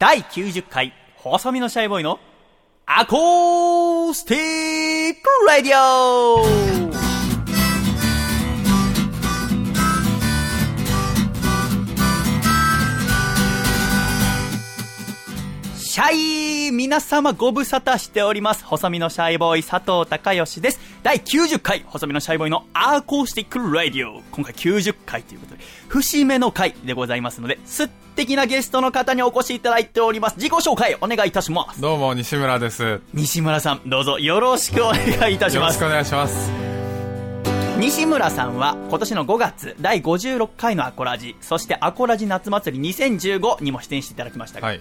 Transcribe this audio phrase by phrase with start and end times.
[0.00, 2.18] 第90回、細身のシャイボーイの
[2.86, 6.89] アコースティックラディオ。
[15.90, 18.64] シャイ皆様ご無沙汰しております。
[18.64, 20.78] 細身のシャイボーイ佐藤孝義です。
[21.02, 24.22] 第90回、細身のシャイボーイのアーコースティックラディオ。
[24.30, 30.36] 今回90回ということで、節目の回でございますので、素敵なゲストの方にお越しいただいております。
[30.36, 31.80] 自己紹介お願いいたします。
[31.80, 32.84] どうも、西村です。
[32.84, 35.86] よ西村さん、どうぞよろしくお願いいたしますろしく。
[35.86, 36.52] お願いします。
[37.80, 44.80] 西村さんは今年の5月第56回のアコラジそしてアコラジ夏祭り2015にも出演していただきましたが、はい。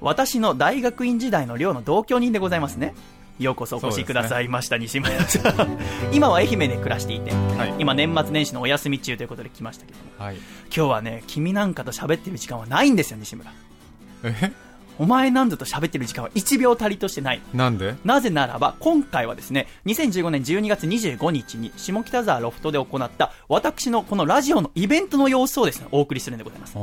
[0.00, 2.94] 私の大学院時代の寮の同居人でございますね。
[3.38, 5.78] ようこそお越しくださいました、西村さん。
[6.12, 7.74] 今は愛媛で暮らしていて、はい。
[7.78, 10.04] 今年末年始のお休み中ということで来ましたけども。
[10.18, 10.36] はい。
[10.36, 13.52] 今日はね君なんかと喋ってる時間はないんですよ西村。
[14.24, 14.52] え？
[14.98, 17.42] お前なんぞと喋ってる時間は1秒たりとしてない。
[17.54, 17.94] なんで？
[18.04, 26.76] なぜならば、今回はですね、2015年12月25日に下北沢ロフトで行った私のこのラジオのイベントの様子をですね、お送りするんでございます。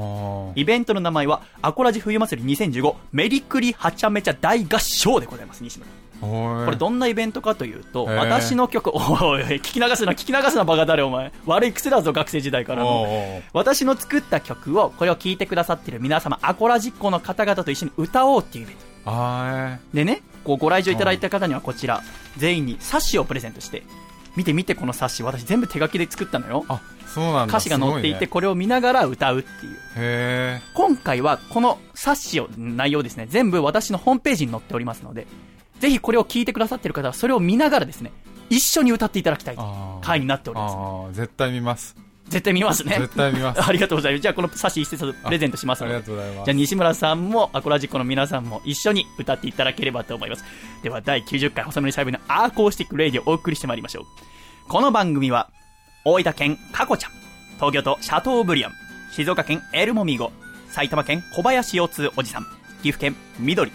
[0.56, 5.90] イベントの名前は、アコラジ冬祭り2015メリクリはちゃめちゃ大合唱でございます、西村。
[6.22, 11.32] これどんなイベントかというと、私の曲、 おいおい、聞き流すな、聞き流すな、バカ誰お前。
[11.46, 13.42] 悪い癖だぞ、学生時代からの。
[13.54, 18.84] 私の作った曲を、これを聴いてくださっている皆様、アコラジっ子の方々と一緒に歌おうっていうイベント。
[19.08, 22.02] あでね、こうご来場いただいた方にはこちら、
[22.38, 23.84] 全員に冊子をプレゼントして、
[24.36, 26.66] 見て見てこの冊子、私全部手書きで作ったのよ。
[27.48, 29.78] 歌詞が載っていて、ねこれを見ながら歌うっていう。
[29.96, 35.28] へ今回はこの冊子を、内容ですね、全部私のホームページに載っておりますので、
[35.80, 38.12] ぜひこれを聞いてくださっている方は、それを見ながらですね、
[38.50, 39.58] 一緒に歌っていただきたい
[40.02, 41.16] 回になっております。
[41.16, 41.96] 絶対見ます。
[42.28, 42.98] 絶対見ますね。
[43.00, 44.22] 絶対見ます ありがとうございます。
[44.22, 46.46] じゃあこの冊子一節プレゼントしますありのでがとうございます。
[46.46, 50.44] じゃあ西村さんもアコラジックの皆さんも一緒に歌っていただければと思います。
[50.82, 54.06] では第90回細身のシャイボーイのアーコースティックレイディオをお送りしてまいりましょう。
[54.68, 55.50] この番組は、
[56.04, 57.12] 大分県カコちゃん、
[57.56, 58.72] 東京都シャトーブリアン、
[59.12, 60.32] 静岡県エルモミーゴ、
[60.70, 62.44] 埼玉県小林腰痛おじさん、
[62.82, 63.70] 岐阜県緑、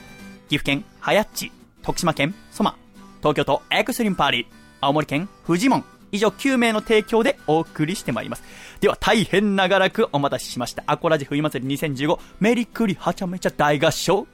[0.49, 1.53] 岐阜県はやっち、
[1.83, 2.77] 徳島県ソマ、
[3.19, 4.47] 東京都エクストリームパーリー、
[4.81, 8.43] 青森県フジモン、以上9名の提供でお送りしてまいります。
[8.81, 10.83] では大変長らくお待たせしました。
[10.87, 14.27] アコラジ冬祭り2015メリクリはちゃめちゃ大合唱、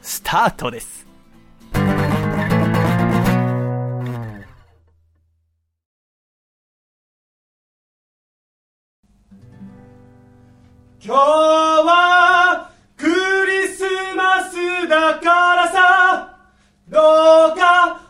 [0.00, 1.06] スタートです。
[11.04, 13.82] 今日はクリス
[14.14, 16.01] マスだからさ
[16.92, 18.02] どうか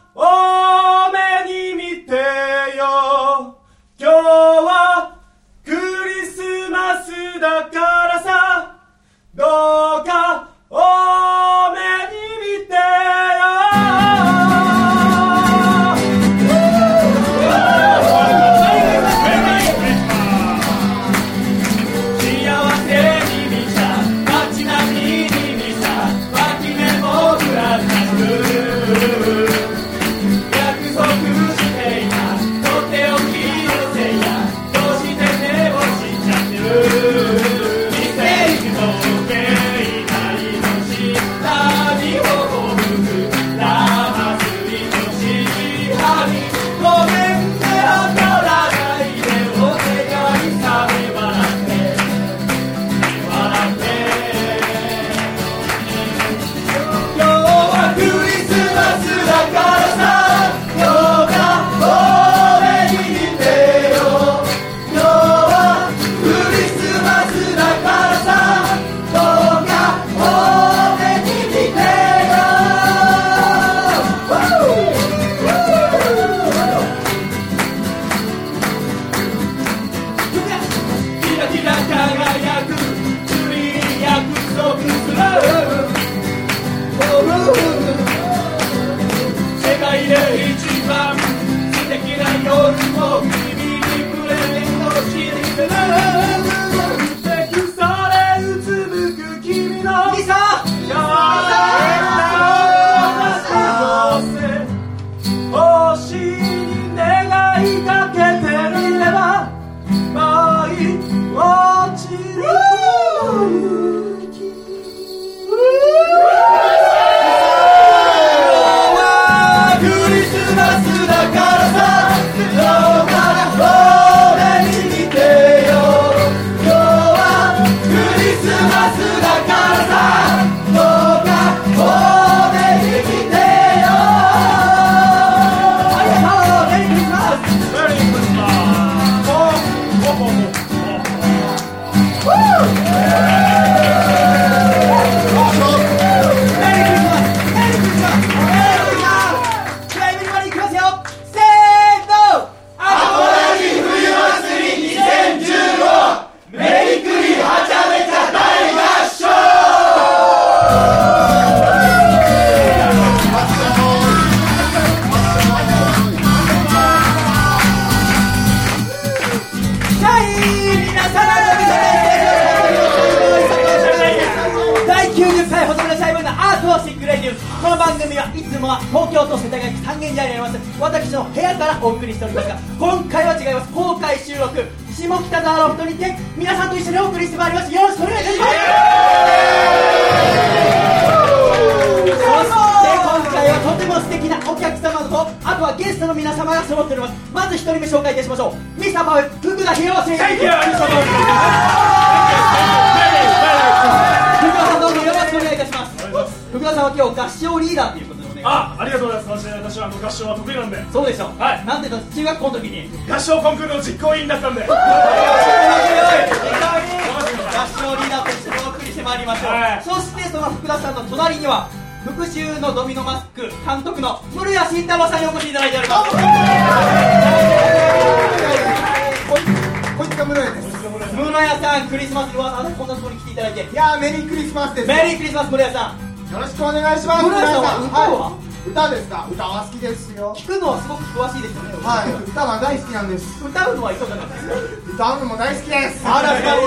[236.83, 237.23] 願いします。
[237.25, 238.37] 室谷さんは
[238.67, 239.27] 歌ですか？
[239.31, 240.35] 歌は好きですよ。
[240.37, 243.45] 聞くのはすごく詳しいですよねはい、歌は大好きなんです。
[243.45, 244.55] 歌うのはいかがなんですか
[244.95, 246.03] 歌うのも大好きです。
[246.07, 246.59] あら、頑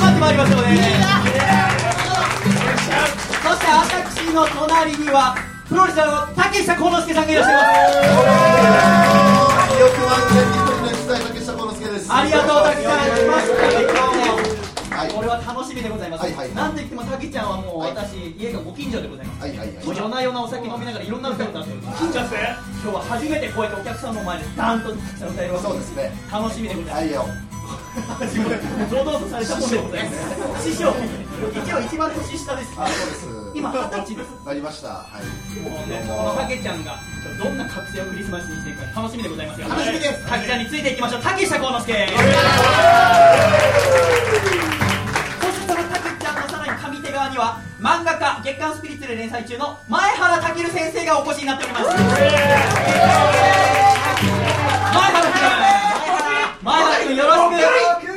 [0.00, 0.76] 張ってまいりましょうね。
[3.44, 5.36] そして私の隣には
[5.68, 7.68] プロレスラーの竹下幸之助さんがいらっしゃいま
[9.68, 9.76] す。
[9.78, 12.08] よくワンチャンに一人の実際竹下幸之助です。
[12.12, 13.87] ありがとう竹ちゃん来ましたね今日も。
[13.87, 13.87] はい
[15.78, 16.22] これは楽しみでございます。
[16.22, 19.40] はいはいなんといっても竹ちゃんはもうはい私、家がご近所でございます。
[19.42, 19.86] はいはいはい。
[19.86, 21.98] もう夜な夜なお酒飲みながらいろんな歌を歌っております。
[22.02, 22.56] 近所ですね。
[22.82, 26.12] 今日は初めてこうやってお客さんの前でダンとたくさん歌えるわけそうですね。
[26.32, 26.96] 楽しみでございます。
[26.98, 27.26] はいよ。
[28.90, 30.70] 堂々とされたもんでございます。
[30.70, 30.94] 師匠、
[31.52, 32.74] 一応一番年下です。
[32.78, 33.26] あ、そうです。
[33.54, 34.46] 今二十歳です。
[34.46, 34.88] なりました。
[34.88, 35.60] はい。
[35.60, 36.96] もうね、このたけちゃんが
[37.38, 41.92] どんな覚醒をクリスマスにしていくか楽しみでございますが楽しみですたけちゃんについていきましょう竹下幸之助
[44.52, 44.57] そ
[47.38, 51.86] には漫画家月刊スピリッツで連載中の前原健先生がお越しになっております。
[51.86, 52.10] 前原
[55.22, 55.38] 君
[56.64, 58.10] 前原君よろしく。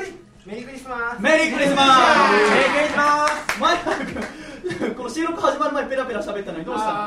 [0.44, 2.41] メリークリスマメリークリスマス。
[2.41, 3.59] メリークリスマス。
[3.59, 6.97] 前原君この収録始まる前ペラペラ喋ったのにどうしたの？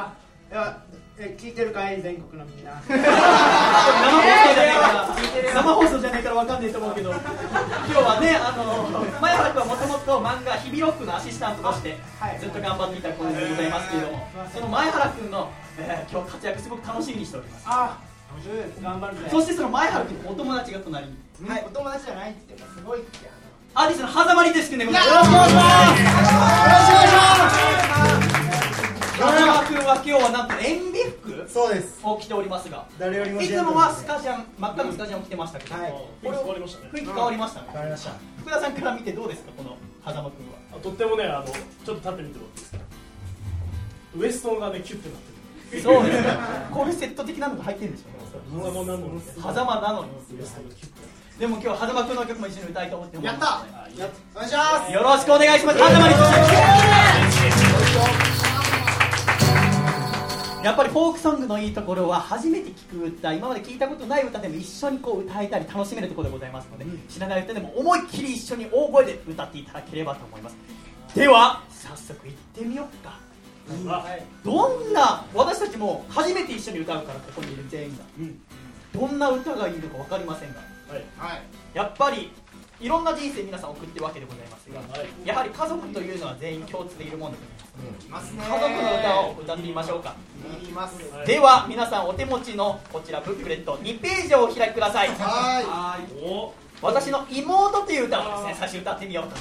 [0.52, 0.78] いや
[1.16, 2.02] え聞いてるかい？
[2.02, 2.72] 全国のみんな。
[5.54, 7.10] 生放送じゃねえから生放送じからわかんないと思うけど。
[7.10, 7.26] 今日
[8.02, 12.38] はねあの前原君はもともと漫画「日々ロック」のアシスタントとしてはい。
[12.40, 17.64] ずっと頑張っていた子でございますけれどもその前原君の、えー今日活躍すごく楽しみにしております。
[17.68, 17.96] あ
[18.34, 18.82] 面白いです。
[18.82, 19.20] 頑張るぜ。
[19.30, 21.06] そしてその前原君のお友達が隣。
[21.06, 21.64] にはい。
[21.64, 23.30] お友達じゃないって言ってもすごいって
[23.74, 25.94] アーティストの狭間りですくんでございますよろしくお願いします。
[25.94, 27.54] よろしくお願いします。
[29.14, 31.03] 狭間君は今日はなんと塩ビ服
[31.48, 32.00] そうです。
[32.02, 32.86] を着ておりますが。
[32.98, 35.92] 誰よりもいつもはスカジャン真っ赤なスカジャンを着てましたけど、はい。
[36.22, 36.90] 雰囲気変わりましたね。
[36.92, 38.12] 雰囲気変わりましたね、わかりました。
[38.40, 40.58] 福田さんから見てどうですかこの狭間君は。
[40.72, 42.78] あとってもね、あの、ちょっと立ってみてもらっていいですか？
[44.16, 45.28] ウエストがね、キュッてなって
[45.76, 45.82] る。
[45.82, 46.28] そうですね
[46.70, 47.90] こういうセット的なのが入ってる。
[47.90, 48.08] んでしょ
[48.52, 49.20] うねもうなのに。
[49.20, 50.10] 狭間なのに
[51.38, 53.66] でも今日狭間君の曲も一緒に歌いたいと思ってやった
[53.98, 54.92] やっお願いします。
[54.92, 55.78] よろしくお願いします。
[55.78, 56.14] 狭間に
[60.64, 70.56] やっぱりフォークソングのいいところは初めて聴く歌今まで聞いたことない歌でも一緒にこう歌えたり楽しめるところでございますので、しながら歌でも思いっきり一緒に大声で歌っていただければと思います。
[71.14, 73.18] では早速行ってみようか。
[73.88, 74.06] あ
[74.42, 78.04] どんな私たちも初めて一緒に歌うからここにいる全員が、
[78.98, 80.60] どんな歌がいいのか分かりませんが。
[80.88, 81.04] はい。
[81.18, 81.42] はい。
[81.74, 82.32] やっぱり
[82.84, 85.26] いろんな人生皆さん送ってるわけでございますが、はい。
[85.26, 87.38] やはり家族というのは全員共通でいるもので
[88.04, 88.42] いますね。
[88.44, 90.14] 家族の歌を歌ってみましょうか、
[90.62, 95.08] いますはいでは皆さんお手持ちのこちらブックレット2ページをお開きください。
[95.08, 99.36] ははお私の妹という歌をですね最初歌ってみようと。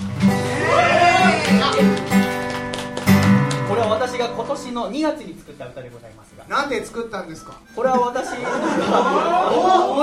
[3.68, 7.54] これは私が今年の2月に作った歌でございますなんで作ったんですか？
[7.76, 8.44] これは私室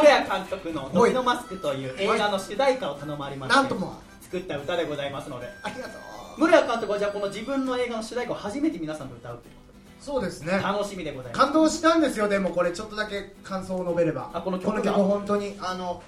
[0.03, 4.01] 谷監督の「ドミノマスク」という映画の主題歌を頼まれましてなんとも。
[4.23, 5.49] 作った歌でございますので。
[5.63, 5.99] ありがと
[6.37, 6.41] う。
[6.41, 9.61] 室谷監督はじゃあこの自分の映画の主題歌を初めて皆さんと歌うというこ
[10.01, 10.53] そうですね。
[10.63, 11.45] 楽しみでございます。
[11.45, 12.71] 感動したんですよでもこれ。
[12.71, 14.31] ちょっとだけ感想を述べれば。
[14.33, 14.93] あこの曲が。
[14.93, 16.03] 本当にあの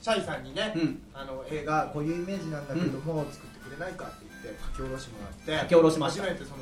[0.00, 1.02] シャイさんにね、うん。
[1.12, 6.22] あの映画こういうイメージなんだけども、作ってくれないかって言って書き下ろしてもらって書き下ろしました。
[6.22, 6.56] 初めてその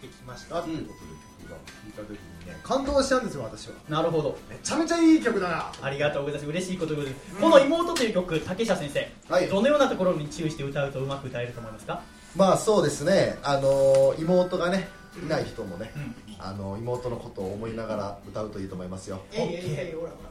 [0.00, 1.04] できましたっていうことで
[1.44, 3.74] 曲が聴いた時にね感動したんですよ私は。
[3.88, 4.36] なるほど。
[4.50, 5.72] めちゃめちゃいい曲だな。
[5.82, 6.50] ありがとうございます。
[6.50, 9.48] 嬉しいことでございます、この妹という曲竹下先生、はい。
[9.48, 12.02] どのようなところに注意して歌うとうまく歌えると思いますか？
[12.36, 13.38] まあそうですね。
[13.42, 14.88] あのー妹がね
[15.22, 16.14] いない人もね、うん。
[16.38, 19.20] あの妹のことを思いながら歌うといいと思いますよ。
[19.32, 19.50] えいえい
[19.88, 20.28] えいほらほら。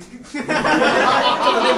[0.00, 0.54] ちょっとね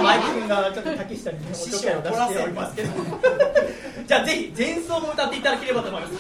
[0.03, 2.89] マイクがちょっと竹下にねおちょけを出しておりますけど。
[4.07, 6.15] じゃあぜひ前奏も歌っていただければと思います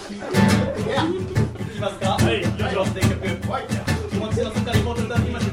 [1.82, 2.10] ますか？
[2.10, 3.26] はいよしろ全曲
[4.10, 5.52] 気持ちの底にもっと歌ってみましょう。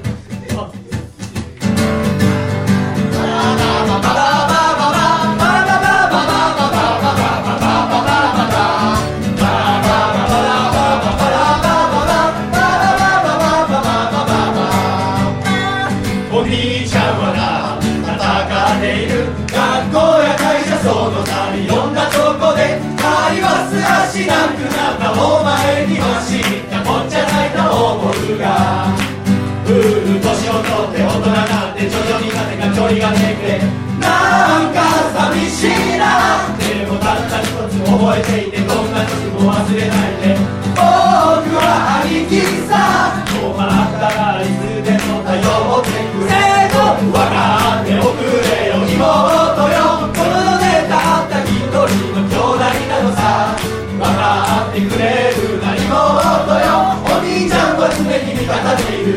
[25.20, 28.88] お前には知ったこっちゃないと思うが。
[29.68, 33.60] うー年を取って大人なんて徐々になぜか距離ができて。
[34.00, 34.80] なんか
[35.12, 36.48] 寂しいな。
[36.56, 40.40] でもたった一つ覚えていてどんな時も忘れないで。
[40.72, 40.80] 僕
[41.60, 43.60] は兄貴さ困っ
[44.00, 46.32] たらいつでも頼ってくれ。
[46.72, 47.59] と分か
[59.00, 59.16] いる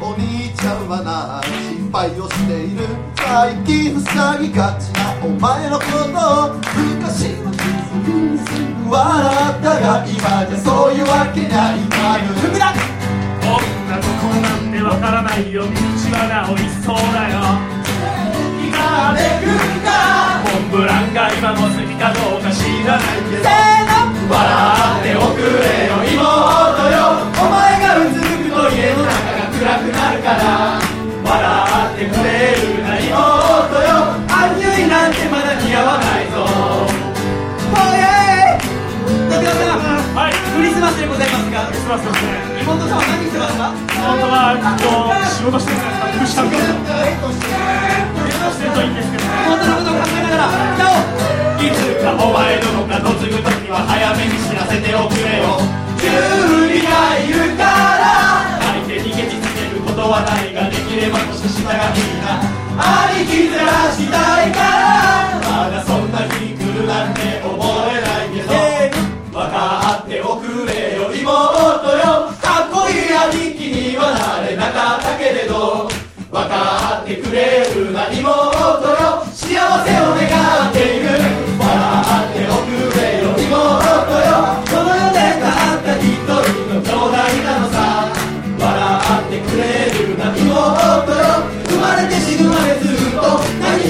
[0.00, 2.86] お兄ちゃんはな心配をしている。
[3.16, 6.54] 最近塞ぎがちなお前のことを。
[6.54, 7.50] 昔は。
[7.90, 12.30] 全部笑ったが今じゃそういうわけにはいかぬ。
[13.42, 15.68] こんなとこなんでわからないよ道
[16.14, 17.34] はなおいそうだよ
[18.62, 23.50] 今でくんだモンブランが今も好きかどうか知らないけど。
[24.30, 26.79] 笑っておくれよ妹
[29.92, 30.80] なるから
[31.24, 31.34] 笑
[31.94, 33.12] ってくれるな妹
[33.82, 36.36] よアンニュイなんてまだ似合わないぞ。
[40.10, 42.62] はいクリスマスでございますがクリスマスですね。
[42.62, 46.42] 妹さんは何してますか本当は今日仕事してるんですか？
[46.44, 49.24] 福祉担当してるといいんですけど。
[49.24, 51.64] ね妹のことを考えながら歌おう？
[51.64, 55.62] いつかお前どのか嫁ぐ時には早めに知らせておくれよ。
[56.00, 56.10] 準
[56.68, 57.54] 備がいる
[60.00, 62.40] ことはないができれば年下がいいな
[63.12, 68.48] 兄貴ずらしたいからまだそんな日来るなんて思えないけど
[69.30, 72.32] 分かっておくれよ妹よ。
[72.40, 75.88] かっこいい兄貴にはなれなかったけれど
[76.30, 79.22] 分かってくれるな妹よ。
[79.32, 81.39] 幸せを願っている。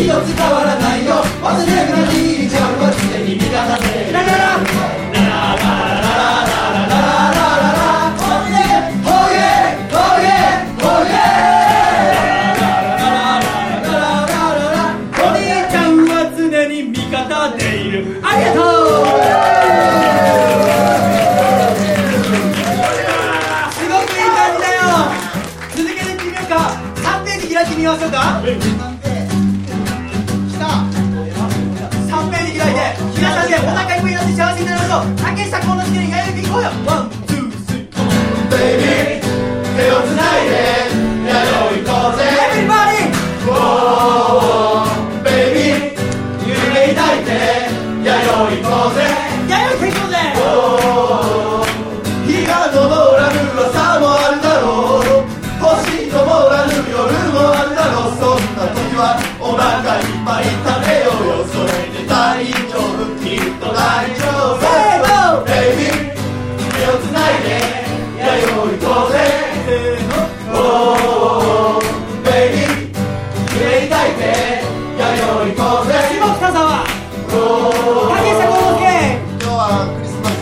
[0.06, 0.79] 命変わら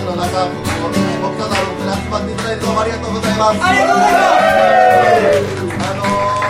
[0.08, 4.32] の中ここに僕たちの僕に集まっていただいてどうもありがとうございますありがとうございます
[5.84, 6.02] あのー、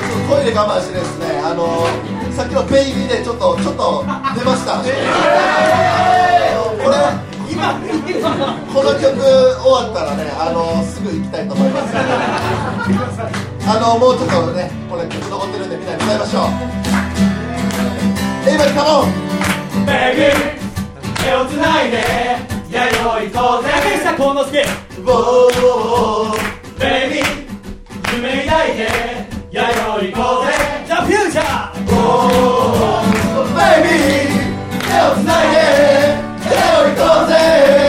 [0.06, 4.04] ちょっとトイレ我慢してですね、あのー、さっきのベイビーでちょっとちょっと
[4.38, 4.78] 出ました。
[4.78, 4.94] これ
[7.50, 7.74] 今
[8.70, 9.26] この曲終
[9.66, 11.96] わったらね、あのー、すぐ行きたいと思います。
[11.98, 12.06] あ
[13.80, 16.50] のー、もうちょっとね、これ曲残ってるんでみんなに歌いましょう。
[18.48, 19.06] エイバリカモン。
[19.84, 20.32] ベイビー
[21.24, 21.98] 手をつないで
[22.78, 23.66] やろう行こうぜ。
[23.75, 24.54] 竹下幸之助
[25.02, 26.32] ボー
[26.78, 27.25] ベイビー
[28.16, 28.78] 夢抱いて
[29.50, 30.52] やろう行こうぜ。
[30.87, 31.75] ザ・フューチャー
[33.56, 34.32] ベイビー
[34.87, 35.56] 手をつないで
[36.42, 37.88] 手を行こうぜ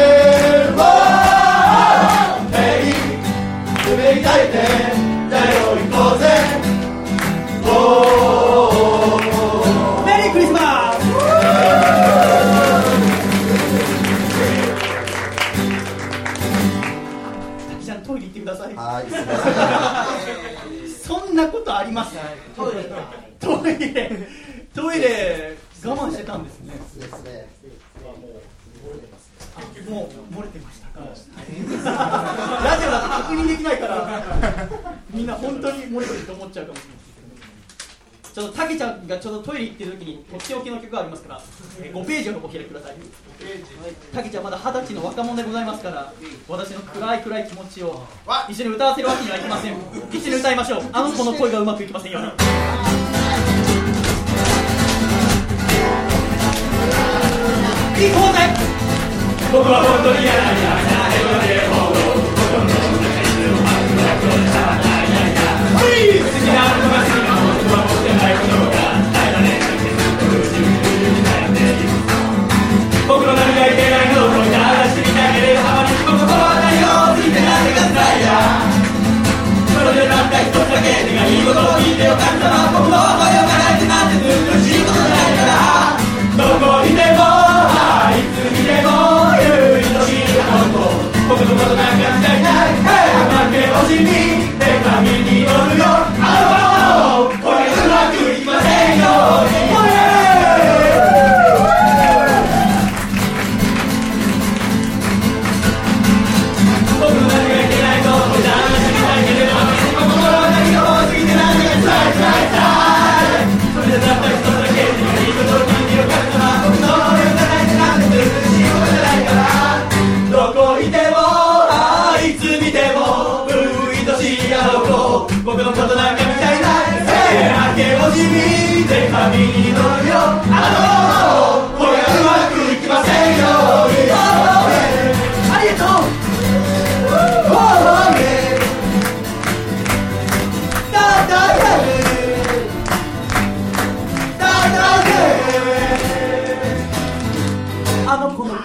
[23.40, 24.28] トイレ。
[24.74, 25.58] トイレ。
[25.86, 26.74] 我慢してたんですね。
[29.90, 30.90] もう漏れてました。
[31.00, 31.00] か
[32.64, 34.24] ラジオだと確認できないから
[35.12, 37.09] みんな本当に漏れてると思っちゃうかもしれない
[38.40, 41.42] ちょっとたけちゃんがちょうどトイレ行ってる時にとっておきの曲がありますから、
[41.84, 42.96] えー5ページをお開きください。
[44.14, 46.14] たけちゃんまだ二十歳の若者でございますから
[46.48, 48.02] 私の暗い暗い気持ちを
[48.48, 49.74] 一緒に歌わせるわけにはいきません。
[50.10, 50.84] 一緒に歌いましょう。
[50.94, 52.28] あの子の声がうまくいきませんように。
[52.28, 52.30] い
[58.08, 58.40] い方で。
[59.52, 60.56] 僕は本当に嫌なん
[60.94, 60.99] だ
[82.00, 86.00] でよ神様僕の声を叶えてなんて難しいことないから
[86.40, 87.28] どこにでも
[88.16, 88.88] いつにでも
[89.36, 90.96] 言う愛しいこと
[91.28, 94.59] 僕のことなんかみたいない負け惜しみ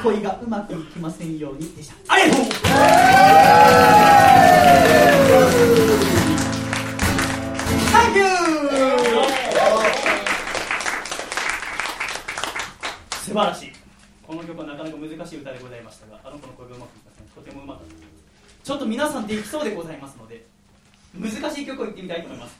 [0.04, 1.94] 恋がうまくいきませんようにでした。
[2.12, 2.44] ありがとう。
[2.44, 2.50] サ
[8.10, 8.26] ンキュー
[13.22, 13.72] 素晴らしい。
[14.26, 17.24] この曲はなかなか難しい歌でございましたがあの子の声がうまくいきません。
[17.28, 17.94] とてもうまかった
[18.62, 20.44] ちょっと皆さんできそうでございますので
[21.14, 22.58] 難しい曲を言ってみたいと思います。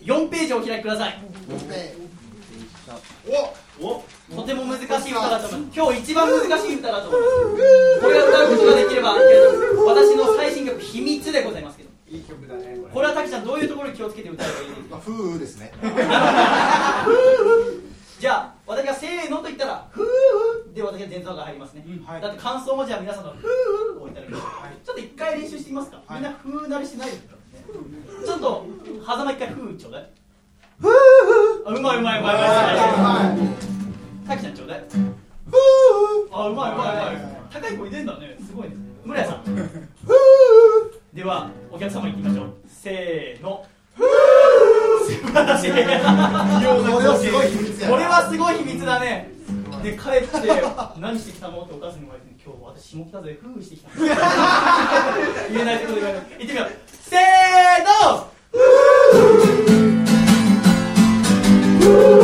[0.00, 1.22] 4ページをお開きください。
[3.78, 4.02] お
[4.34, 11.90] とても難しい歌だと思います今日一番難しい歌だと思いますこれを歌うことができれば私の最新曲「秘密」でございますけど。
[12.10, 13.06] いい曲だねこれ。
[13.06, 15.72] は滝ちゃんどういうところに気をつけて歌えばいいですかまあ風ですね。
[18.18, 22.20] じゃあ私がせーのと言ったら「ふー」で私が前奏が入りますね、はい。
[22.20, 24.44] だって感想もじゃあ皆さんの「ふー」をいただきます、
[24.84, 27.34] ちょっと一回練習してみますか、みんな「ふー」慣れしてないですか？
[27.34, 28.66] らねちょっと
[29.06, 30.10] 狭間一回「ふー」ちょうだい。
[30.80, 30.90] ふー。
[31.66, 33.79] あうまいうまいうまいうまいは
[34.30, 34.68] たきちゃんちょう。
[34.68, 34.84] だい
[36.32, 37.16] あうまいうまいうまい。
[37.50, 38.36] 高い声出んだね。
[38.46, 38.76] すごいね。
[39.04, 39.44] 村屋さん。
[41.12, 42.54] ではお客様行ってみましょう。
[42.68, 43.66] せーの。
[43.98, 44.02] 素
[45.32, 45.70] 晴らしい。
[45.70, 45.82] いこれ
[47.08, 49.30] はすごい秘密これはすごい秘密だね。
[49.82, 50.62] で帰って
[51.00, 51.62] 何してきたの？
[51.62, 53.90] ってお母さんに言われて今日私下北沢で夫婦してきた。
[55.50, 56.70] 言えないことで言ってみよう。
[56.86, 57.20] せー
[58.14, 58.30] の。
[61.80, 62.19] 二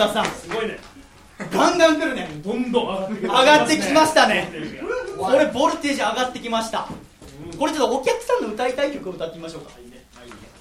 [0.00, 0.24] 田さん。
[0.26, 0.78] すごいね。
[1.52, 2.28] ガンガン来るね。
[2.42, 4.50] どんどん上がってきましたね。
[5.18, 6.88] これボルテージ上がってきました。
[7.58, 9.72] これちょっとお客さんの歌いたい曲を歌ってみましょうか。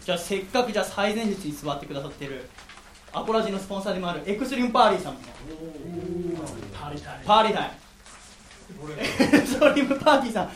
[0.05, 2.49] じゃあせっかくじゃあ最前列に座ってくださってる
[3.13, 5.19] アコラジのスポンサーでもあるエクストリームパーリーさんの
[6.77, 7.71] パーリータイ
[8.77, 8.91] ム。
[8.99, 10.51] エクストリームパーティーさん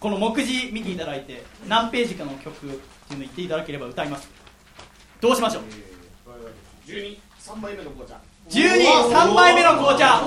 [0.00, 2.78] この目次見ていただいて何ページかの曲っていう
[3.12, 4.28] の言っていただければ歌います。
[5.20, 5.62] どうしましょう
[6.86, 8.20] ？12 3杯目の紅茶。
[8.50, 10.20] 123杯目の紅茶。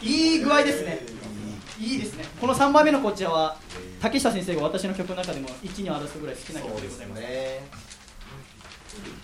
[0.00, 1.00] いい具合ですね。
[1.80, 2.24] いいですね。
[2.40, 3.56] この3杯目の紅茶は
[4.00, 7.20] 竹下先生が私の曲の中でも1に争うぐらい好きな曲でございます。
[7.20, 7.60] ね。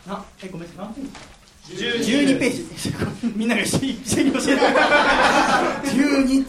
[0.09, 2.67] なえごめん何ページ12 12ページ。
[3.39, 4.53] みんなが一緒に教えて。
[5.87, 6.45] 12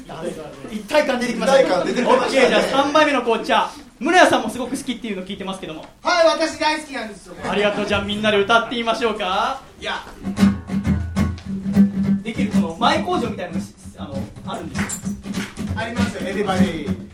[0.72, 1.62] 一体感出てきました。
[1.62, 2.32] 一体感出てきましたね。
[2.42, 3.70] OK じゃあ3杯目の紅茶。
[4.00, 5.86] 宗谷さんもすごく好きっていうのを聞いてますけども。
[6.02, 7.36] はい私大好きなんですよ。
[7.48, 7.86] ありがとう。
[7.86, 10.04] じゃあみんなで歌ってみましょうかいや
[12.24, 13.64] できるこの前工場みたいなの
[13.98, 14.18] あの
[14.54, 14.82] あるんです
[15.76, 17.08] ありますよエディ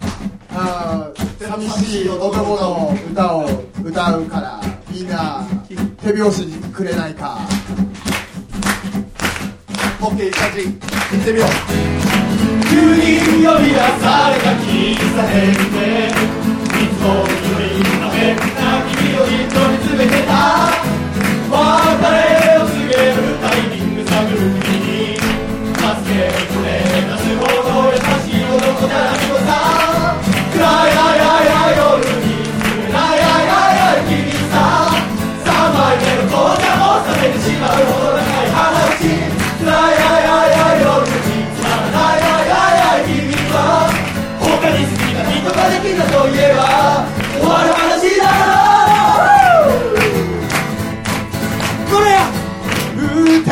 [0.49, 3.45] あー寂しい男の歌を
[3.83, 5.45] 歌うからみんな
[6.01, 7.39] 手拍子にくれないか。
[9.99, 10.71] OK チャージ行
[11.21, 11.49] ってみよう。
[12.69, 17.07] 急に呼び出された喫茶店でいつも
[17.49, 20.31] 夢にためな君を一度に詰めてた。
[21.49, 22.32] 別れ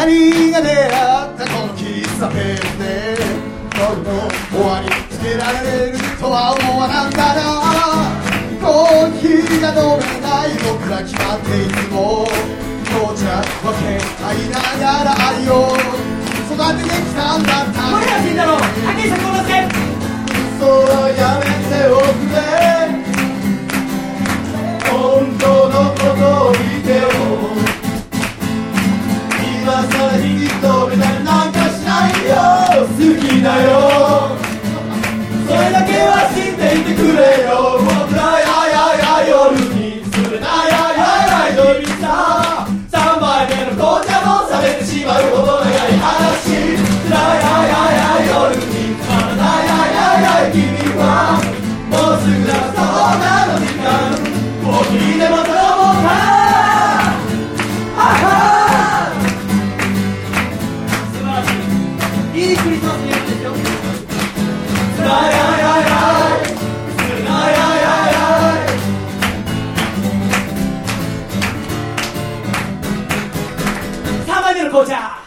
[0.03, 2.70] 二人が出会ったこの喫茶店
[5.53, 7.41] られるとは思わなんだな
[8.61, 12.25] コーヒーが飲めない僕ら決まっていつも
[12.87, 15.75] 紅茶分け合いながら愛を
[16.47, 19.51] 育ててきたんだった森谷慎太郎竹下幸之助
[20.59, 22.39] 嘘はやめておくれ
[24.89, 24.93] 本
[25.39, 27.09] 当のことを言ってよ
[29.61, 32.33] 今さら引き止めたりなんかしないよ。
[32.87, 34.30] 好きだよ。
[35.61, 37.77] れだけは知っていてくれよ。
[37.85, 42.65] 僕らややや夜に冷たい夜にさ。
[42.89, 46.49] 3杯目の紅茶も冷めてしまうほど長い話。
[46.49, 47.85] つらいやや
[48.17, 50.65] い夜につまらないややい君
[50.97, 51.37] は。
[51.91, 54.20] もうすぐだそうなの時間
[74.71, 75.17] 紅茶。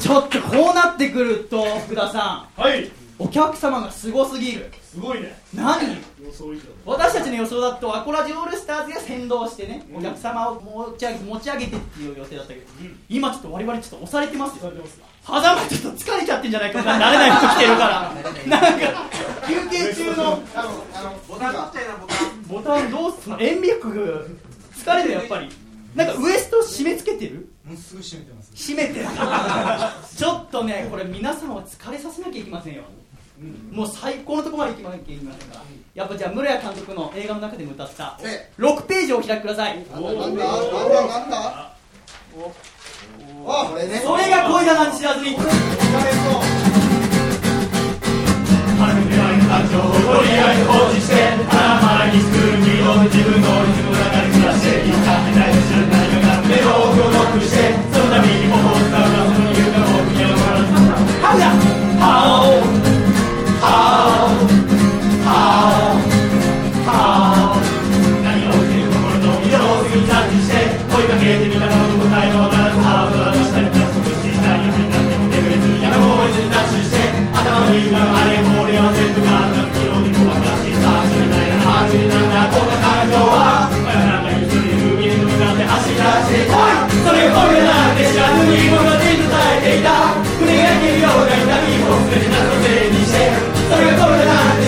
[0.00, 2.60] ちょっとこうなってくると福田さん。
[2.60, 2.99] はい。
[3.22, 4.70] お客様がすごすぎる。
[4.82, 5.38] すごいね。
[5.54, 5.88] 何？
[6.24, 6.62] 予想以上。
[6.86, 12.66] 私たちの予想だとアコラジオールスターズが先導してね、お客様を持ち上げ持ち上げてっていう予定だったけど、
[13.10, 14.72] 今ちょっと我々ちょっと押されてますよ。
[15.26, 18.14] 狭間ちょっと疲れちゃってんじゃないかな慣れない服着てるか ら
[18.46, 19.10] なんか
[19.46, 23.36] 休憩中のあのあのボタンボタンボタンどうすんの？
[23.38, 24.30] 塩ビ服
[24.78, 25.48] 疲れるやっぱり。
[25.94, 27.50] なんかウエスト締め付けてる？
[27.66, 29.06] もうすぐ閉めてます締めてる。
[30.16, 32.82] ちょっとねこれ皆さんを疲れさせなきゃいけませんよ、
[33.72, 35.54] もう最高のところまで行きなきゃいけませんか？
[35.56, 35.62] ら
[35.94, 38.18] やっぱじゃあ室谷監督の映画の中でも歌った。
[38.22, 39.78] え6ページをお開きください。
[39.90, 40.12] なんだ？
[40.12, 40.44] なんだ？
[40.44, 41.06] なんだ？
[41.06, 41.36] なんだ
[43.46, 43.98] あこれね。
[44.04, 45.34] それが恋だなんて知らずに
[88.44, 90.14] に僕は手に伝えていた。
[90.40, 93.18] 胸が切るような痛みを全てなのせいにして
[93.68, 94.59] それがこれだ。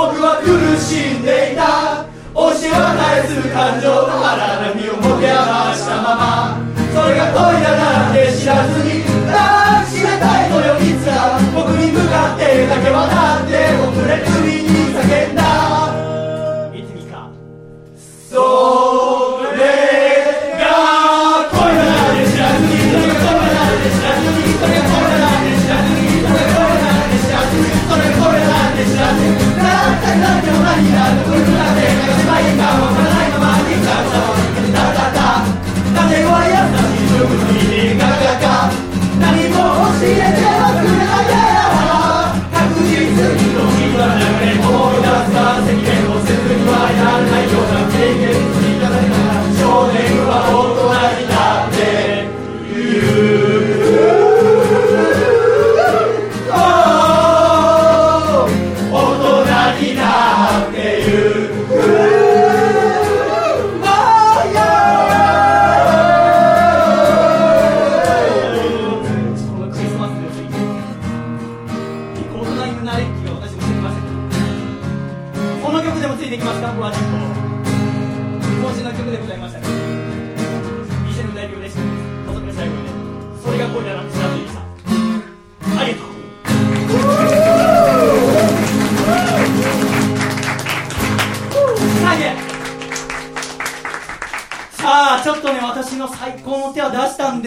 [0.00, 0.48] 僕は苦
[0.80, 2.08] しんでいた。
[2.32, 6.56] 教えはえす感情の腹並みをもてあわしたまま。
[6.88, 9.04] それが恋だなんて知らずに。
[9.28, 11.36] 抱きしめたいのよいつか。
[11.52, 14.69] 僕に向かってだけはだって遅れずに。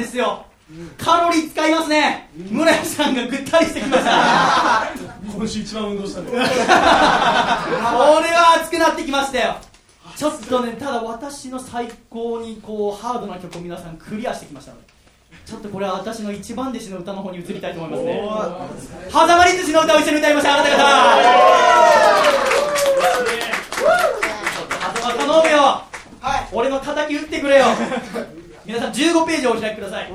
[0.03, 0.45] ですよ。
[0.97, 2.29] カロリー使いますね。
[2.35, 4.87] 村井さんがぐったりしてきました
[5.35, 6.27] 今週一番運動したね。
[6.29, 6.47] これは
[8.61, 9.55] 熱くなってきましたよ。
[10.15, 14.83] ちょっとねただ私の最高にこうハードな曲を皆さんクリアしてきましたので
[15.43, 18.21] ちょっとこれは私の一番弟子の歌の方に移りたいと思いますね。
[19.11, 20.85] はざまり寿司の歌を一緒に歌いましょうあなた方は
[25.01, 25.81] ざま頼むよ
[26.51, 27.65] 俺の敵打ってくれよ
[28.65, 30.11] 皆さん15ページをお開きください。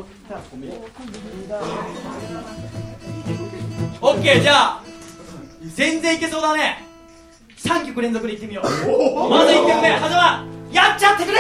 [4.01, 4.83] OK じゃあ
[5.75, 6.85] 全然いけそうだね。
[7.59, 8.65] 3曲連続でいってみよう。
[9.29, 11.39] まず1曲目はざまやっちゃってくれ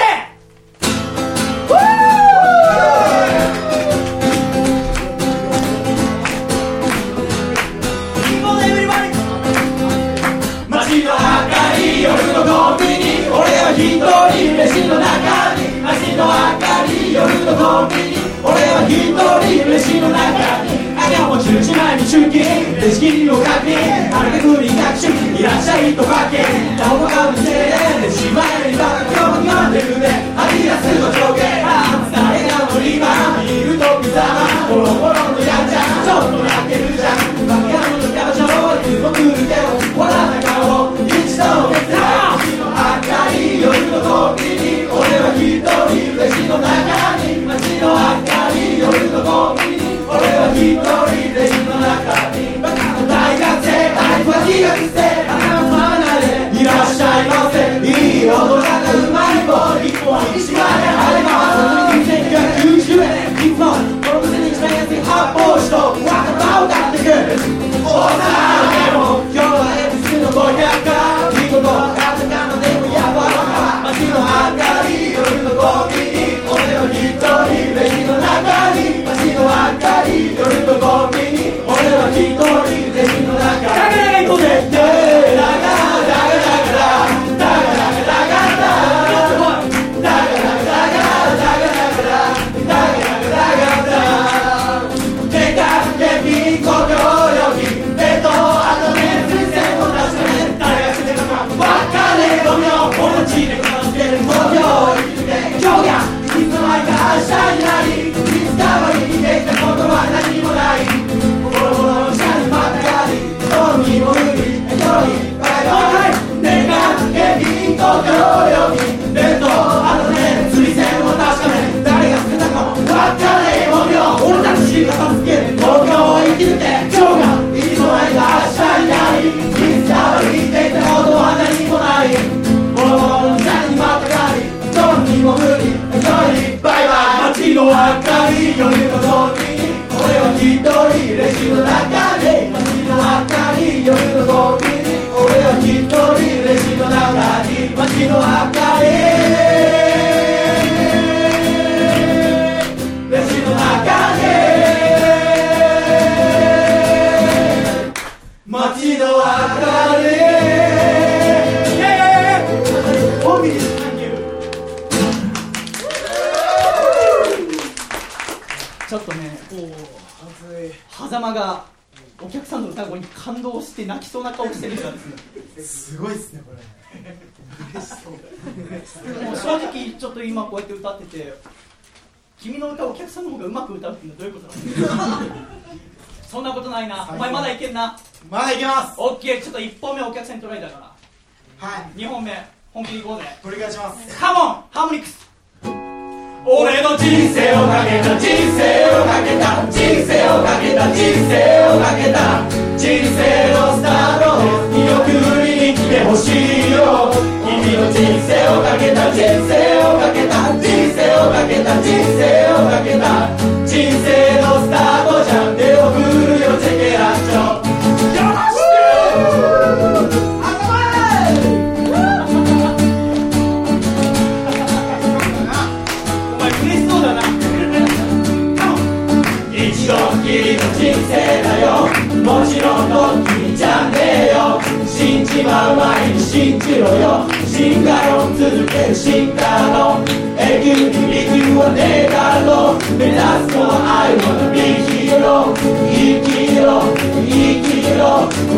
[235.69, 237.29] 信じまう前に信じろよ。
[237.47, 240.03] 進化論続ける進化論。
[240.39, 242.73] 永久に理由はねえだろ。
[242.73, 245.61] う目指すのは愛のビヒーロー
[245.93, 246.81] 生きろ。
[247.27, 248.01] 生きろ。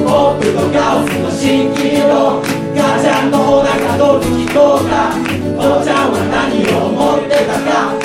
[0.07, 2.39] ポップとカオスの蜃気楼。
[2.77, 5.11] 母ちゃんのお腹どつきとか
[5.59, 8.00] 父ちゃんは何を思ってたか。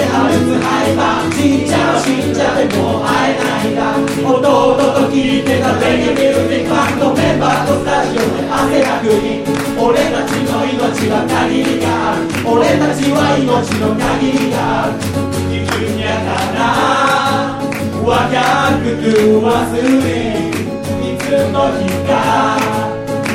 [0.00, 3.94] ゃんはボケてアルツーじいちゃんは死んじゃっても会えないんだ
[4.26, 4.42] 弟
[4.74, 9.46] と聴いてたレゲエミュージックバンドメンバーとスタジオで汗だくに
[9.78, 13.46] 俺たちの命は限りがある俺たちは命
[13.78, 14.98] の限りがある
[15.46, 17.62] 生きるにゃかな
[18.02, 18.34] 若
[18.82, 22.58] くて忘れいつの日か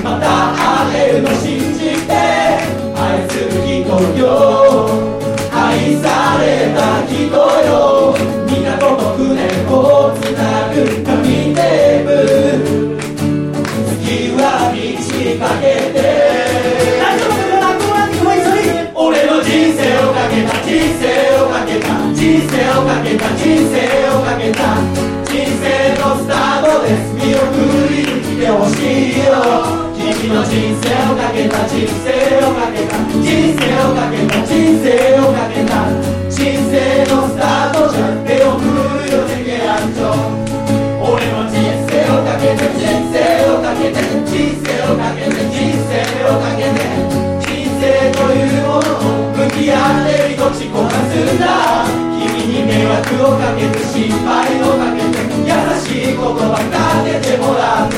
[0.04, 0.54] また
[0.92, 2.12] 会えるの信じて
[2.96, 3.88] 愛する人
[4.18, 5.29] よ
[5.70, 6.06] 愛さ
[6.42, 7.14] れた人
[7.70, 8.18] よ。
[8.48, 9.30] 港と船
[9.70, 9.74] を
[10.20, 10.42] つな
[10.74, 12.10] ぐ紙テープ
[14.02, 14.42] 月は
[14.74, 15.64] 満ちかけ
[15.94, 15.98] て。
[19.02, 21.04] 俺の人生をかけた人生
[21.38, 23.78] をかけた人生をかけた人生
[24.10, 24.60] をかけた
[25.24, 25.64] 人生
[26.00, 27.14] のスタートです。
[27.14, 27.46] 見送
[27.90, 28.76] りに来てほし
[29.14, 29.89] いよ。
[30.28, 32.12] の人生をかけた人生
[32.44, 35.88] をかけた人生をかけた人生をかけた
[36.28, 40.12] 人生のスタートじゃ手を振るよチェケランチョ
[41.00, 41.56] 俺の人
[41.88, 42.84] 生をかけて人
[43.16, 46.84] 生をかけて人生をかけて人生をかけて
[47.40, 51.88] 人生というものを向き合って命こなすんだ
[52.20, 55.19] 君に迷惑をかけて心配をかけて
[56.12, 57.96] 言葉かけてもらって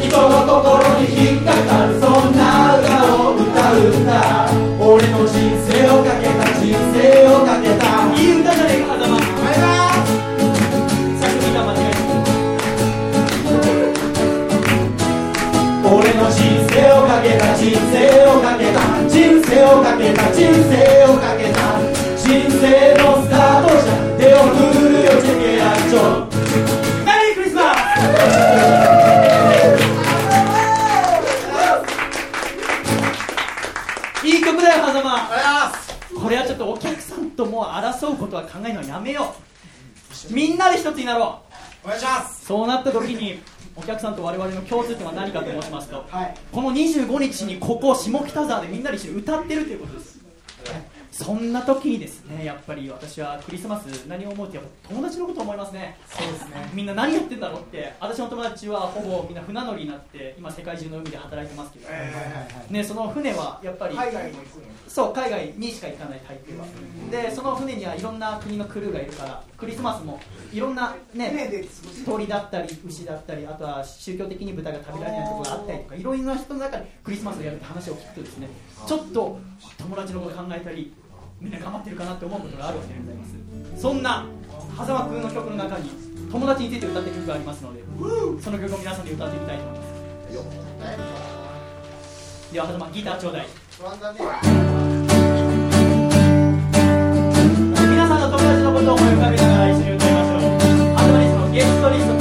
[0.00, 2.00] 人の心に引っかかる。
[2.00, 2.88] そんな歌
[3.20, 4.48] を歌うんだ。
[4.80, 5.36] 俺の人
[5.68, 7.84] 生をかけた人生をかけた。
[8.16, 9.20] いい歌じゃねえか狭間
[11.20, 12.00] 作品が間違え
[15.84, 16.38] 俺の人
[16.70, 18.80] 生をかけた人生をかけた。
[19.08, 21.60] 人生をかけた人生をかけた。
[22.16, 26.19] 人生のスタートじゃ手を振るよチェケラチョ
[38.30, 39.34] ことは考えるのはやめよ
[40.30, 40.32] う。
[40.32, 41.40] みんなで一つになろ
[41.84, 41.86] う。
[41.86, 42.46] お願いします。
[42.46, 43.40] そうなった時に
[43.74, 46.34] お客さんと我々の共通点は何かと申しますと、はい。
[46.52, 50.19] この25日にここ下北沢でみんなで一緒に歌ってるということです
[51.20, 54.58] そんな時にですねやっぱり私はクリスマス何を思うって
[54.88, 55.98] 友達のことを思いますね。
[56.06, 56.68] そうですね。
[56.72, 61.88] みんな何やってんだろうって私の友達はほぼみんな船乗りになって今世界中の海で働いてますけど、
[62.70, 66.64] ね、その船はやっぱり海外も行くのそう海外にしか行かない大抵は
[67.10, 70.18] でその船にはいろんな国のクルーがいるからクリスマスも
[70.52, 71.64] いろんな船ね
[72.06, 78.48] 鳥だったり牛だったりあとは宗教的に豚が食べられないところがあったりとかいろいろな人の中でクリスマスをやるって話を聞くとですね
[78.86, 79.38] ちょっと
[79.76, 80.92] 友達のこと考えたり
[81.40, 83.32] みんな頑張ってるかなって思うことがあるわけでございます。
[83.80, 84.26] そんな
[84.76, 85.90] 狭間君の曲の中に
[86.30, 87.82] 友達について歌って曲がありますので
[88.42, 89.88] その曲を皆さんで歌ってみたいと思います。
[92.52, 93.46] では狭間ギターちょうだい。
[93.80, 93.88] 皆
[98.06, 100.40] さんの友達のことを思い浮かべながら一緒に歌いましょう。
[100.94, 102.19] アドバイスのゲストリスト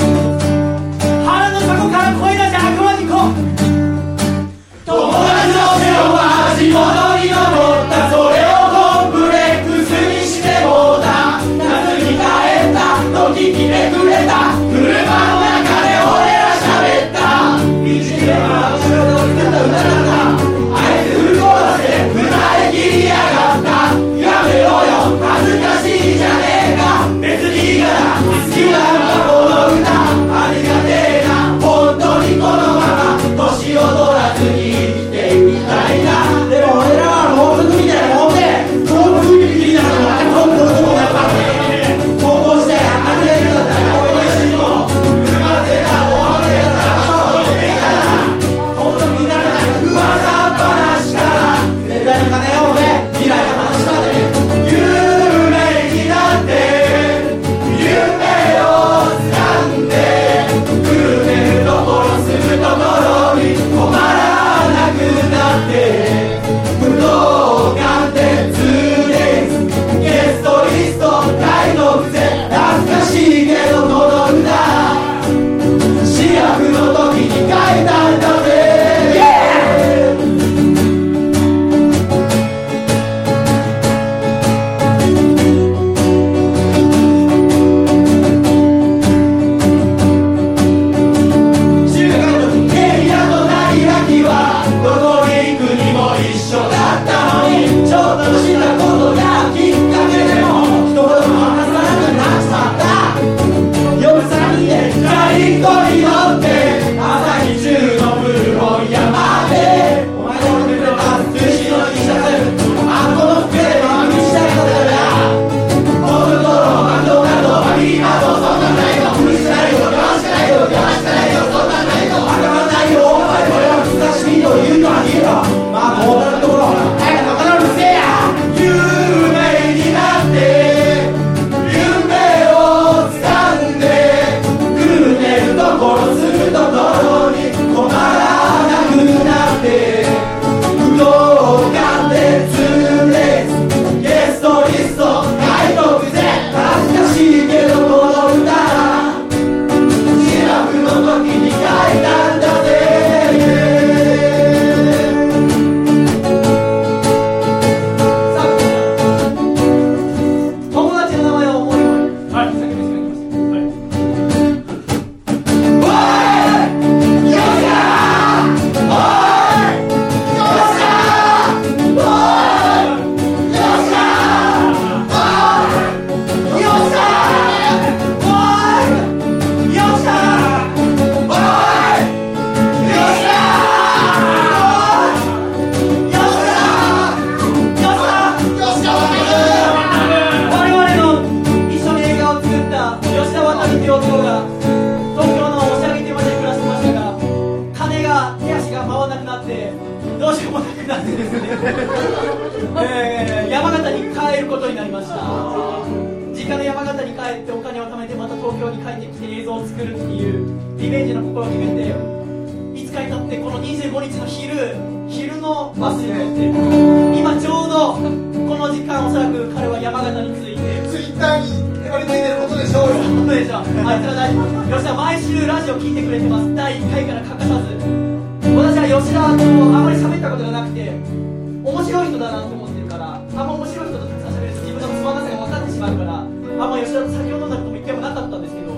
[229.30, 238.74] は吉田とあまり喋ったことがなくて面白い人だなと思ってるからあんま面白い人とたくさん喋ると自分のつまらなさが分かってしまうからあんま吉田と酒を飲んだことも一回もなかったんですけど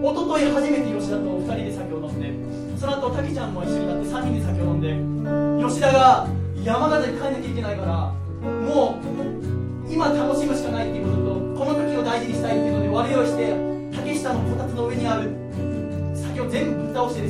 [0.00, 6.26] 一昨日初めて吉田と2人で酒を飲んでその後滝ちゃんも一緒になって3人で酒を飲んで吉田が
[6.64, 10.69] 山形に帰んなきゃいけないからもう今楽しむしか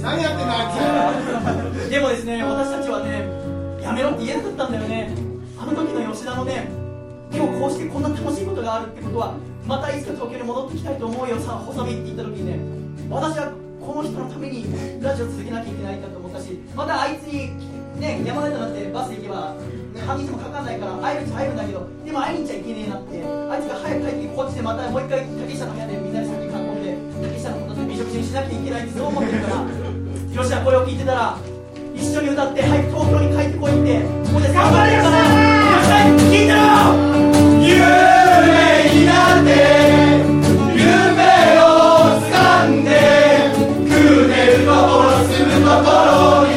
[0.02, 3.24] 何やってんだあいでもですね私たちはね
[3.82, 5.10] やめろって言えなかったんだよね。
[5.58, 6.68] あの時の吉田のね
[7.32, 9.34] 今日こうしてこんな楽しいことがあるってことは
[9.66, 11.38] またいつか東京に戻ってきたいと思うよ。
[11.40, 12.58] さ細身って言った時にね
[13.08, 14.64] 私はこの人のために
[15.00, 17.48] ラジオ続けなきゃいけないんだと思ったしまたあいつに
[17.98, 19.56] ね山形なんてバスで行けば
[20.06, 26.49] 半日もかかんないから会えるっちゃ会えるんだけどでも会いに行っちゃいけねえなってあいつが早く帰ってこっちでまたもう一回竹下の部屋でみんなで先
[28.10, 29.54] ことで美食にしなきゃいけないってそう思ってるから
[30.32, 31.38] 広島これを聞いてたら
[31.94, 35.16] 一緒に歌って早く東京に帰ってこいってここで頑張れるから
[35.80, 36.58] 吉田聞いてろ。
[37.60, 37.76] 夢
[38.94, 39.48] になって
[40.74, 40.82] 夢
[41.60, 41.62] を
[42.26, 42.34] 掴
[42.66, 42.88] んで
[43.86, 43.90] く
[44.28, 46.49] ねるところ住むところ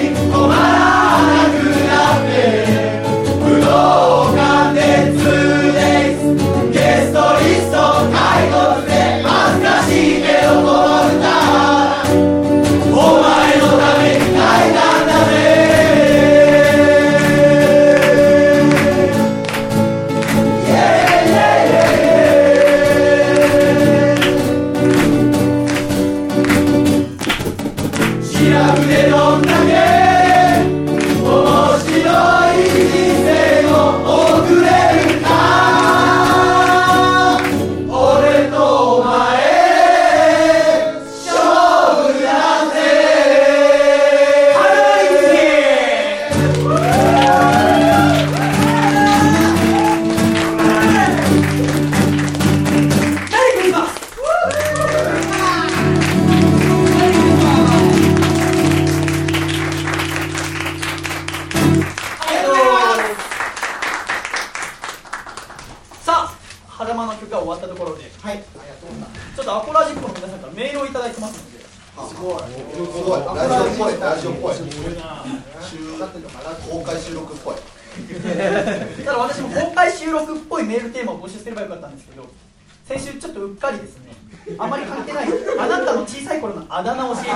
[86.76, 87.30] あだ名教えて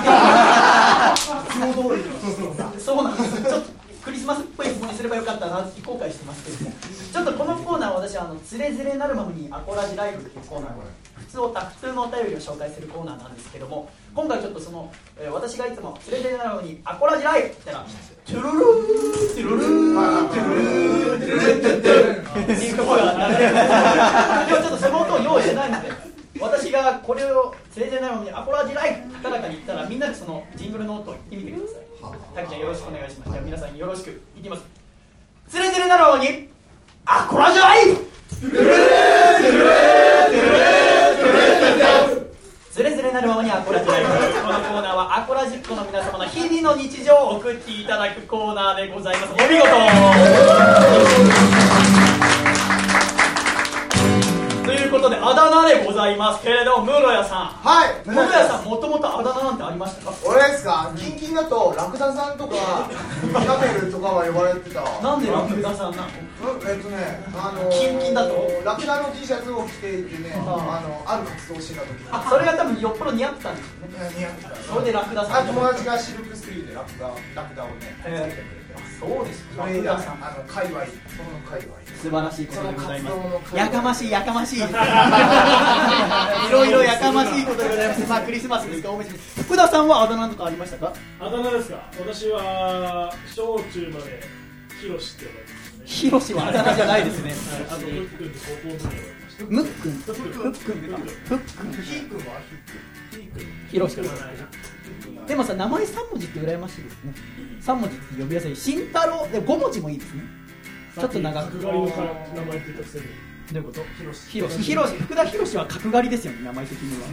[2.80, 3.44] そうなんです。
[3.44, 3.70] ちょっと
[4.04, 6.76] クリスマスっぽい質問にすればよかったなって後悔してますけども。
[7.14, 10.72] ちょっとこのコーナーは私あのつれづれなるままにアコラジライブっていうコーナー
[11.20, 17.88] 普通お普通のお便りを紹介するコーナーなんですけども今回ちょっとその、えー私がいつもつれづれなるままにアコラジライブって言ったら
[18.26, 18.54] トゥルルー
[19.34, 25.90] トゥルルートゥルルートゥルルートゥルルーっていうところが流れるでもちょっとその音を用意してないので
[26.84, 31.84] がこれをつれづれなるままにアコラジライブ高らかに言ったらみんなでそのジングルの音を言ってみてください
[32.36, 34.64] タキちゃんよろしくお願いしますじゃあ皆さんよろしくいきます
[35.48, 36.50] つれづれなるままに
[37.06, 38.08] アコラジライブ
[42.72, 44.16] ズレズレなるままにアコラジライブこ
[44.54, 49.60] のコーナーはアコラジックの皆様の日々の日常を送っていただくコーナーでございますお見
[52.02, 52.07] 事
[54.88, 57.46] いうことであだ名でございますけれども室谷さん。
[57.62, 58.08] はい。
[58.08, 60.12] 室谷さんもともとあだ名なんてありました？
[60.12, 62.56] か俺ですかキンキンだとラクダさんとか
[62.88, 64.82] キャメルとかは呼ばれてた。
[65.02, 66.54] なんでラクダさんなの？
[66.54, 68.48] うんえっとねあのキンキンだと？
[68.64, 71.92] ラクダの T シャツを着ていてねあのある活動をしてた時。
[72.00, 74.56] にあそれが多分よっぽど似合ってたんですよね似合ってた。
[74.56, 75.36] それでラクダさん。
[75.38, 77.74] あ友達がシルクスクリーンでラクダラクダをね
[78.06, 78.67] えつけてくれて
[79.00, 79.68] そうですあの
[80.48, 81.74] 界隈その界隈。
[82.02, 83.12] 素晴らしいことでございま
[83.46, 83.56] す。
[83.56, 84.60] やかましいやかましい。
[84.62, 84.62] い
[86.52, 88.08] ろいろやかましいことでございます。
[88.10, 90.94] まあクリスマスですかおめでとう福田さんはあだ名とかありましたか？
[91.20, 91.90] あだ名ですか。
[92.00, 94.24] 私は小中まで
[94.82, 95.86] ヒロシって呼ばれてますね。
[95.86, 97.34] ヒロシはあだ名じゃないですね。
[97.70, 99.44] あとムックンって高校の時に呼ばれました。
[99.46, 100.74] ムックンフックンフックン
[101.28, 102.24] フックンヒー君は
[103.12, 104.36] ヒークンヒロシかヒークンはない
[105.28, 107.14] でもさ名前3文字って羨ましいですね。
[107.62, 108.56] 3文字って呼びやすい。
[108.56, 110.24] 慎太郎で5文字もいいですね。
[110.96, 111.58] ちょっと長く。
[111.60, 113.06] 角刈りのから名前って言ったくせに。
[113.48, 113.82] どういうこと？
[113.98, 117.08] ヒロシヒロシ福田ヒロシは角刈りですよね名前的には。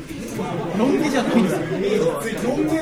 [0.77, 1.61] ロン毛じゃないんですよ。
[2.43, 2.81] ロン毛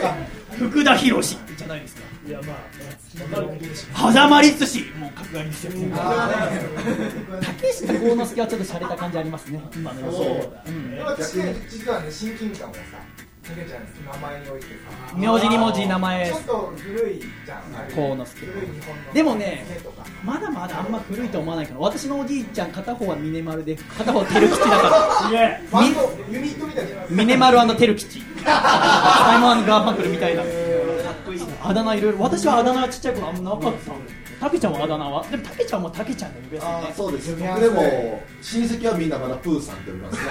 [0.57, 2.03] 福田ヒロシじゃないですか。
[2.27, 2.57] いやまあ
[3.19, 5.73] 分かることです狭間律師もう角刈りですよ。
[5.97, 6.49] あ
[7.43, 9.61] 竹下幸之助はちょっと洒落た感じありますね。
[9.75, 12.81] 今の予想ーでも私ね実はね親近感をさ
[13.43, 13.99] かけちゃうんです。
[14.01, 14.73] 名前においてさ。
[15.17, 16.31] 名字2文字名前。
[16.31, 17.63] ちょっと古いじゃん。
[17.95, 18.47] 幸之助
[19.13, 19.67] でもね
[20.25, 25.61] まだまだあんま古いと思わないから私のおじいちゃん片方はミネマルで片方はテル吉だから。
[27.11, 30.43] ミネマルテル吉サイモンガーファンクルみたいな
[31.65, 35.23] あだ名いろいろ私はあだ名はちっちゃい頃あんまなかったんでたけちゃんはあだ名は？
[35.29, 37.31] でもたけちゃんもたけちゃんで呼びやすいあねーそうです。
[37.37, 37.81] 僕でも
[38.43, 40.23] 親戚はみんなまだプーさんって呼びますね。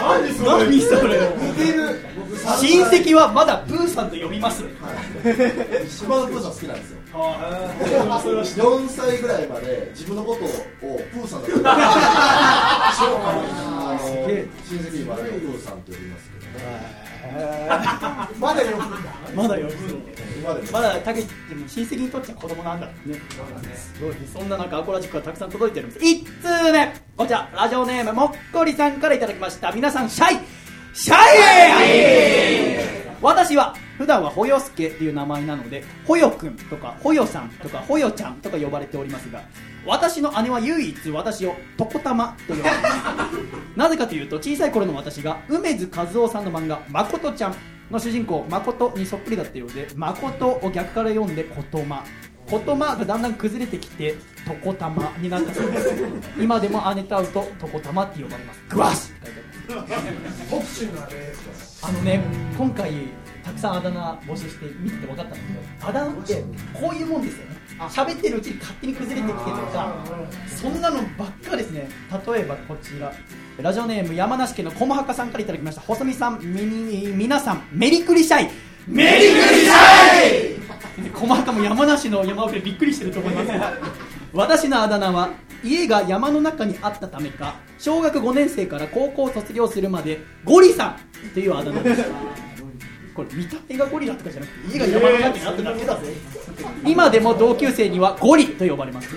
[0.00, 0.64] 何それ？
[0.64, 1.20] 何それ？
[1.36, 2.00] 似てる
[2.58, 4.64] 親戚はまだプーさんと呼びます。
[5.90, 6.92] 島のプーさん好きなんです。
[6.92, 10.48] よそれは知って4歳ぐらいまで自分のことを
[11.12, 11.72] プーさんだと思ってあ
[14.00, 14.48] の親
[14.80, 16.30] 戚にまだプーさんって呼びます。
[16.30, 17.05] けどね
[18.38, 18.76] まだよ。
[18.76, 18.96] くんだ
[19.34, 19.70] まだ呼ぶ
[20.38, 22.92] 今でもまだたけでも親戚にとっては子供なんだね。
[23.74, 26.04] すごいねそんな中アコラジックがたくさん届いてるんです。
[26.04, 26.94] 1通目。
[27.16, 29.72] こちらラジオネームもっこりさんからいただきました。
[29.72, 30.38] 皆さんシャイ。
[30.94, 32.86] シャイ！
[33.20, 39.42] 私は普段はほよすけっていう名前なのでほよくんとかほよさんとかほよちゃんとか呼ばれておりますが
[39.86, 47.54] 私の姉は唯一私をとこたまと呼ばれますなぜかというと小さい頃の私が梅津和夫さんの漫画「まことちゃん」
[47.90, 52.04] の主人公誠にそっくりだったようで誠を逆から読んでことま。
[52.48, 54.14] ことまがだんだん崩れてきて
[54.46, 55.94] とこたまになったそうです。
[56.38, 58.60] 今でも姉と会うととこたまって呼ばれます。
[58.68, 59.26] グワシって
[59.68, 60.16] 書いてあり
[61.82, 62.20] あのね
[62.56, 62.92] 今回
[63.42, 67.55] たくさんあだ名募集して見てて分かったんだけどあだ名ってこういうもんですよね。
[67.78, 69.94] 喋ってるうちに勝手に崩れてきてとか
[70.48, 71.88] そんなのばっかですね。
[72.26, 73.12] 例えばこちら。
[73.60, 75.80] ラジオネーム山梨県のこもはかさんからいただきました。
[75.82, 78.50] 細見さんみに皆さんメリクリシャイ。
[78.86, 81.10] メリクリシャイ！
[81.10, 83.50] こもはかも山梨の山奥でびっくりしてると思います。
[84.32, 85.30] 私のあだ名は
[85.64, 92.04] 家が山の中にあったためか小学5年生から高校を卒業するまでゴリさんというあだ名です
[93.16, 96.12] これ見た目がゴリラとかじゃなくて家が山の中にあっただけだぜ。
[96.84, 99.08] 今でも同級生にはゴリと呼ばれます。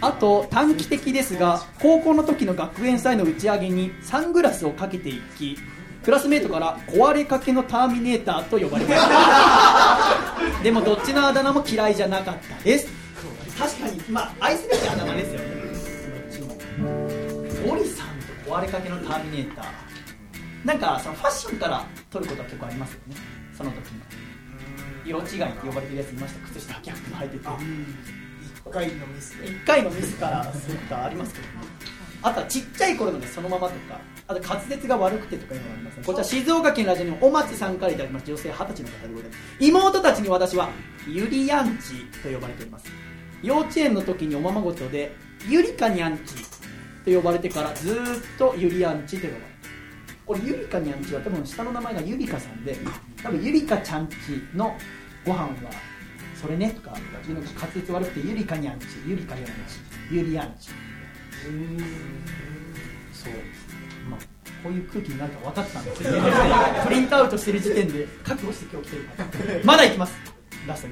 [0.00, 5.56] あと短期的ですが高校の時の学園祭の打ち上げにサングラスをかけていき
[6.02, 10.62] クラスメートから壊れかけのターミネーターと呼ばれました。
[10.62, 12.88] でもどっちのあだ名も嫌いじゃなかったです。
[13.56, 15.46] 確かにまあ愛すべきあだ名ですよね。
[16.40, 17.70] どっちも。
[17.70, 18.08] ゴリさん
[18.44, 19.66] と壊れかけのターミネーター。
[20.64, 23.14] なんかそのファッションから取ることは結構ありますよね。
[23.56, 24.00] その時の。
[25.04, 26.48] 色違いって呼ばれてるやついました。
[26.48, 27.48] 靴下キャップ履いてて。
[28.64, 29.48] 一回のミスで。
[29.48, 31.46] 1回のミスからそういったありますけど
[32.22, 34.00] あとはちっちゃい頃のでそのままとか。
[34.26, 36.02] あと滑舌が悪くてとかいうのがありますね。
[36.06, 38.28] こちら静岡県ラジオにお松さんからいただきました。
[38.28, 39.38] 女性二十歳の方でございます。
[39.60, 40.70] 妹たちに私は
[41.06, 42.86] ゆりやんちと呼ばれております。
[43.42, 45.14] 幼稚園の時におままごとで
[45.46, 46.34] ゆりかにゃんち
[47.04, 49.53] と呼ばれてからずーっとゆりやんちと呼ばれて
[50.26, 52.76] これゆりかにゃんちは多分下の名前がゆりかさんで
[53.22, 54.14] 多分ゆりかちゃんち
[54.54, 54.74] の
[55.24, 55.50] ご飯は
[56.40, 59.52] それねとかいうのが滑舌悪くてゆりかにゃんちゆりかにゃんち
[60.10, 60.68] ゆりやんち。
[63.12, 63.32] そう。
[64.10, 64.20] まあ
[64.62, 66.16] こういう空気になるか分かったんですけど
[66.86, 69.64] プリントアウトしてる時点で覚悟して今日来てるから。
[69.64, 70.14] まだいきます。
[70.66, 70.86] ラス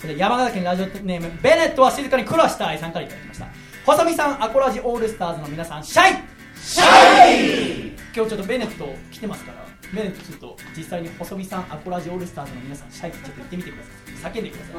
[0.00, 3.48] トに山形県ラジオネームベネットは静かに暮らしたいさんからいただきました。
[3.86, 6.16] 細見さんアコラジオールスターズの皆さんシャイ！
[6.56, 7.99] シャイ！
[8.14, 14.32] 今日ちょっとベネット来てますからベネットちょっと実際に細見さんアコラジオールスターズの皆さんシャイってちょっと言ってみてください。
[14.32, 14.74] 叫んでください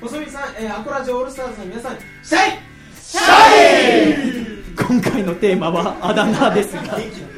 [0.00, 2.58] 細見さん、えー、アコラジオールスターズの皆さんシャイ！
[3.02, 3.22] シャ
[4.60, 4.62] イ！
[4.76, 7.28] 今回のテーマはあだ名ですがえー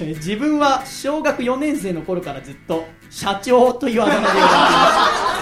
[0.00, 4.42] 自分は小学4年生の頃からずっと社長というあだ名で呼ば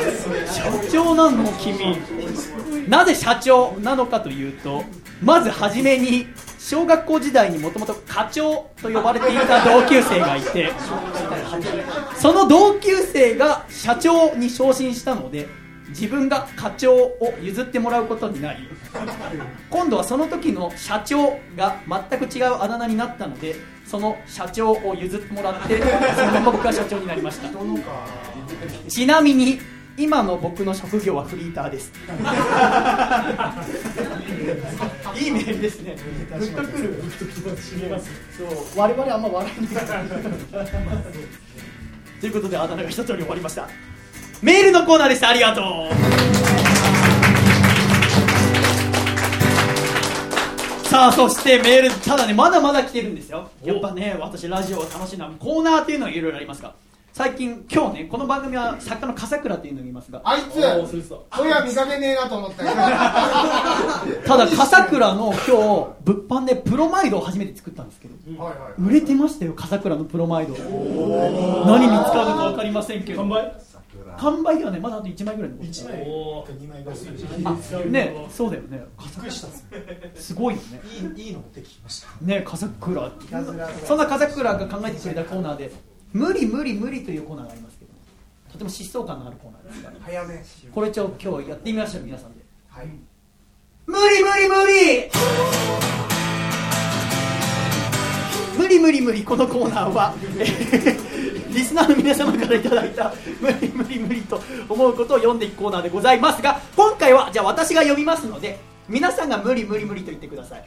[0.01, 0.55] れています。
[0.55, 2.89] 社長なの君。
[2.89, 4.83] なぜ社長なのかというと
[5.23, 6.27] まず初めに
[6.69, 10.69] 小学校時代にもともと課長と呼ばれていた同級生がいて
[12.15, 15.49] その同級生が社長に昇進したので
[15.89, 18.69] 自分が課長を譲ってもらうことになり
[19.71, 23.57] 今度はその時の社長が全く違うあだ名になったので
[23.87, 27.49] その社長を譲ってもらってそのまま僕が社長になりました。
[28.91, 29.59] ちなみに
[29.99, 31.93] 今の僕の職業はフリーターです。
[35.21, 35.97] いいメールですね。
[36.39, 37.03] グッとくる。
[38.39, 38.49] そう。
[38.77, 39.75] 我々あんま笑えない
[42.21, 43.69] ということであだ名が一通り終わりました。
[44.41, 45.31] メールのコーナーでした。
[45.31, 45.65] ありがとう。
[50.89, 53.51] さあそしてメールただねまだまだ来てるんですよ。
[53.65, 56.73] やっぱね私ラジオを楽しいのはコーナーっていうのはいろいろありますが
[57.19, 60.23] 最近今日ねこの番組は作家の笠倉っていうのがいますが。
[60.23, 60.61] あいつそ
[61.43, 62.71] ういや見かけねえなと思ったよ。
[64.25, 65.89] ただ笠倉の今日物
[66.29, 68.41] 販でプロマイドを初めて作ったんですけど。
[68.41, 70.55] はいはい売れてましたよ笠倉のプロマイド。
[70.55, 73.23] 何に使うのか分かりませんけど。
[73.23, 73.53] 完売？
[74.17, 76.05] 完売ではねまだあと1枚ぐらい残ってる。
[76.07, 76.45] お
[77.45, 78.87] あねそうだよね。
[80.15, 80.81] すごいよね。
[81.17, 82.09] いいいいの持ってきました。
[82.21, 83.11] ね笠倉。
[83.85, 85.73] そんな笠倉が考えてくれたコーナーで
[86.13, 87.91] 無理無理無理というコーナーがありますけど
[88.53, 89.97] とても疾走感のあるコーナーですから。
[90.01, 90.45] 早め。
[90.73, 92.45] これちょ今日やってみましょう皆さんで。
[92.69, 92.87] はい。
[93.87, 95.11] 無理無理無理。
[98.59, 100.15] 無理無理無理このコーナーは。
[100.39, 100.45] え
[101.15, 110.65] ーリスナーの皆様からいただいた 無理無理無理と思うことを読んでいくコーナーでございますが今回はじゃあ私が読みますので皆さんが無理無理無理と言ってください。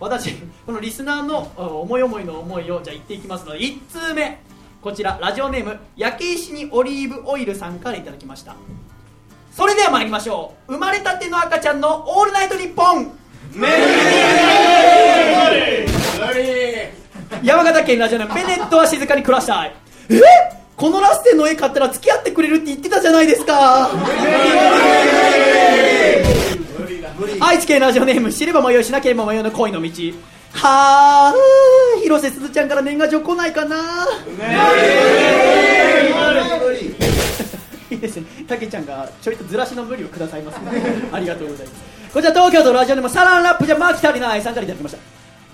[0.00, 0.34] 私
[0.66, 4.38] このリスナーのあ思い思いの思いをじゃあ言っていきますので1通目
[4.84, 8.54] こちらラジオネーム焼け石にオリーブオイルさんからいただきました。
[9.50, 10.72] それでは参りましょう。
[10.74, 13.10] 生まれたての赤ちゃんのオールナイトニッポン。
[17.42, 19.72] 山形県ラジオネームベネットは静かに暮らしたい
[20.10, 20.20] え
[20.76, 23.90] このラッセンの絵買ったら付き合ってくれるって言ってたじゃないですか
[27.40, 29.90] 愛知県ラジオネーム知れば迷いしなければ迷いの恋の道
[30.52, 31.34] はあ
[32.04, 33.76] 広瀬すずちゃんから年賀状来ないかな？
[37.90, 38.26] いいですね。
[38.46, 40.70] たけちゃんがちょいとずらしの無理をくださいますね。
[41.12, 41.80] ありがとうございます。
[42.12, 44.98] こちら東京都ラジオネームサランラップじゃマーキ足りないさんからいただきました。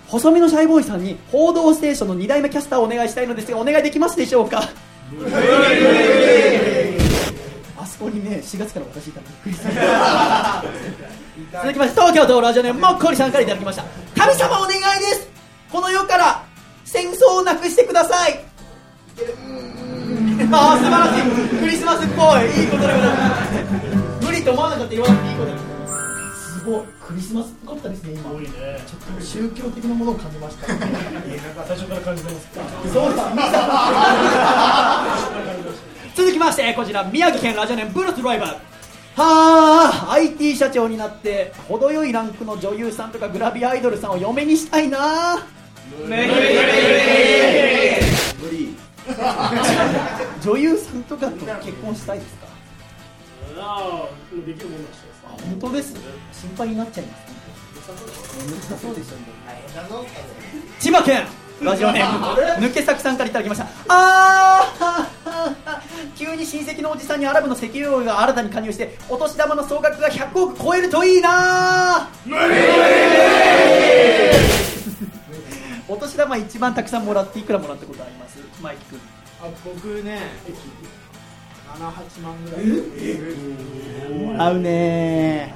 [0.08, 4.68] 細身のシャイボーイさんに「報道ステーション」の2代目キャスターをお願いしたいのですがお願いできますでしょうか？
[7.78, 9.72] あそこにね4月から私いたらびっくりする
[11.52, 13.84] 続きまして東京都ラジオネームもっこりさんからいただきました。
[14.16, 15.29] 神様お願いです
[15.70, 16.44] この世から
[16.84, 18.40] 戦争をなくしてください。
[20.52, 21.18] ああ素晴らし
[21.56, 21.58] い。
[21.60, 22.62] クリスマスっぽい。
[22.62, 23.46] いいことでございま
[24.20, 26.82] す無理と思わなかった言わなくていいことですすごい。
[27.06, 28.30] クリスマスっぽかったですね今。
[28.32, 28.50] 多いね。
[28.86, 30.66] ちょっと宗教的なものを感じました。
[31.66, 32.48] 最初から感じてます
[32.92, 33.32] そうだ
[36.16, 38.50] 続きましてこちら宮城県ラジオネームブルースライバー。
[39.16, 45.46] はあ IT 社長になって程よいランクの女優さんとかグラビアアイドルさんを嫁にしたいな
[48.42, 48.74] 無理。
[50.42, 52.46] 女優さんとかと結婚したいですか
[53.58, 55.94] ああできるもんだしあ本当です
[56.32, 57.30] 心配になっちゃいます
[58.70, 59.24] 難しそうですよね
[60.78, 61.24] 千葉県
[61.60, 72.40] ラジオネーム抜け作さんからいただきましたあー急に親戚のおじさんにアラブの石油王が新たに加入してお年玉の総額が100億超えるといいな無理。
[75.90, 78.38] お年玉一番たくさんもらっていくらもらったことあります？
[78.62, 79.00] マイキ君
[79.42, 80.20] あ僕ね
[81.68, 82.64] 78万ぐらい。
[84.14, 85.54] もらうね。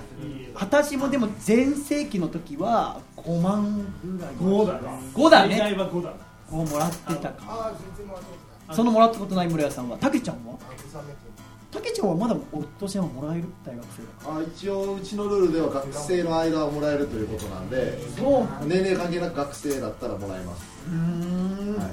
[0.54, 4.34] 私もでも全盛期の時は5万ぐらい。
[4.34, 5.56] 5だね5だね。
[5.56, 6.16] 最大は5だな。
[6.50, 7.34] 5もらってたか。
[7.40, 8.28] あ全然もらって
[8.74, 9.96] そのもらったことない村屋さんは。
[9.98, 10.52] たけちゃんは？
[10.52, 11.33] ます
[11.74, 13.44] たけちゃんはまだお年玉もらえる？
[13.66, 14.38] 大学生だ。
[14.38, 21.90] あ一応うちのルールでは学生の間はもらえるということなんでそう年齢関係なく学生だったらもらえます、はい、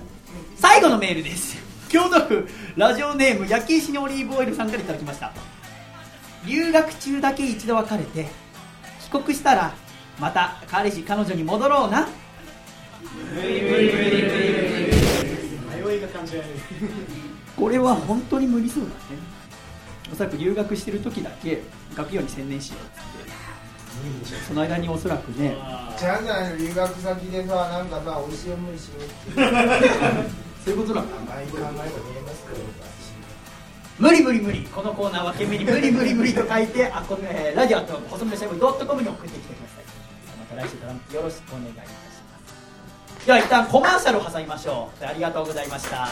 [0.56, 1.58] 最後のメールです。
[1.90, 5.34] 京都府ラジオネーム焼き石にオリーブオイルさんからいただきました。
[6.46, 8.28] 留学中だけ一度別れて
[9.12, 9.74] 帰国したら
[10.20, 12.08] また彼氏彼女に戻ろうな。
[13.34, 13.58] 迷
[15.98, 16.56] いが感じられる。
[17.58, 18.96] これは本当に無理そうだね
[20.12, 21.62] おそらく留学してる時だけ
[21.96, 22.86] 学業に専念しようっ
[23.26, 23.32] て。
[24.48, 25.56] その間におそらくね。
[25.98, 29.06] じゃないの留学先でさなんかさ美味しい思いしよう
[30.66, 30.82] そういう。
[30.82, 31.78] ことなのああいう考えが見
[32.18, 32.60] えますけど
[34.00, 34.62] 無理無理無理。
[34.74, 39.86] このコーナーは懸命に無理無理無理と書いてあこの、えーラジオと細身のシャイボーイドットコムに送ってきてください。
[40.56, 41.94] また来週からよろしくお願いいたしま
[43.20, 43.26] す。
[43.26, 45.06] では一旦コマーシャルを挟みましょう。
[45.06, 46.08] ありがとうございました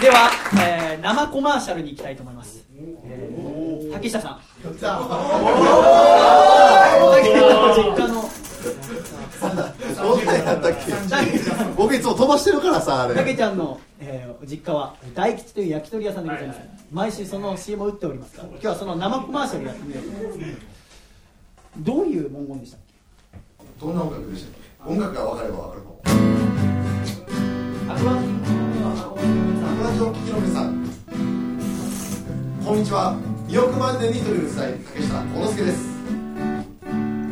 [0.00, 0.30] では、
[0.62, 2.64] えー生コマーシャルに行きたいと思います、
[3.04, 4.40] えー竹下さん。
[4.62, 5.08] 竹下の
[7.74, 8.30] 実家の
[9.96, 10.92] どんなんやったっけ？
[11.76, 13.34] 僕いつも飛ばしてるからさあれ。
[13.34, 16.60] ちゃんの、えー実家は大吉という焼き鳥屋さんでございます。
[16.92, 18.48] 毎週その CM を打っておりますから。
[18.48, 20.04] 今日はその生コマーシャルやってみよう。
[20.04, 20.60] と思います
[21.78, 22.80] どういう文言でしたっ
[23.80, 24.52] どんな音楽でしたっ
[24.86, 24.90] け？
[24.92, 26.10] 音楽が分かれば分かるのけ
[27.92, 28.59] アクアティック
[29.00, 29.06] ラ
[29.94, 30.84] ジオ聴きの皆さん。
[32.62, 33.16] こんにちは。
[33.48, 35.88] 2億万年に一人うるさい竹下幸之助です。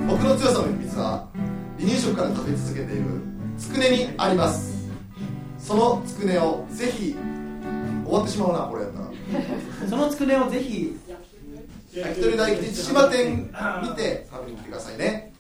[0.09, 1.29] 僕の強さの秘密は
[1.79, 3.05] 離乳食から食べ続けている
[3.59, 4.89] つくねにあります。
[5.59, 7.15] そのつくねをぜひ
[8.07, 9.09] 終わってしまうなこれやったら。
[9.91, 10.97] そのつくねをぜひ
[11.93, 13.51] 焼き鳥大吉千島店
[13.83, 15.35] 見て食べに来てくださいね。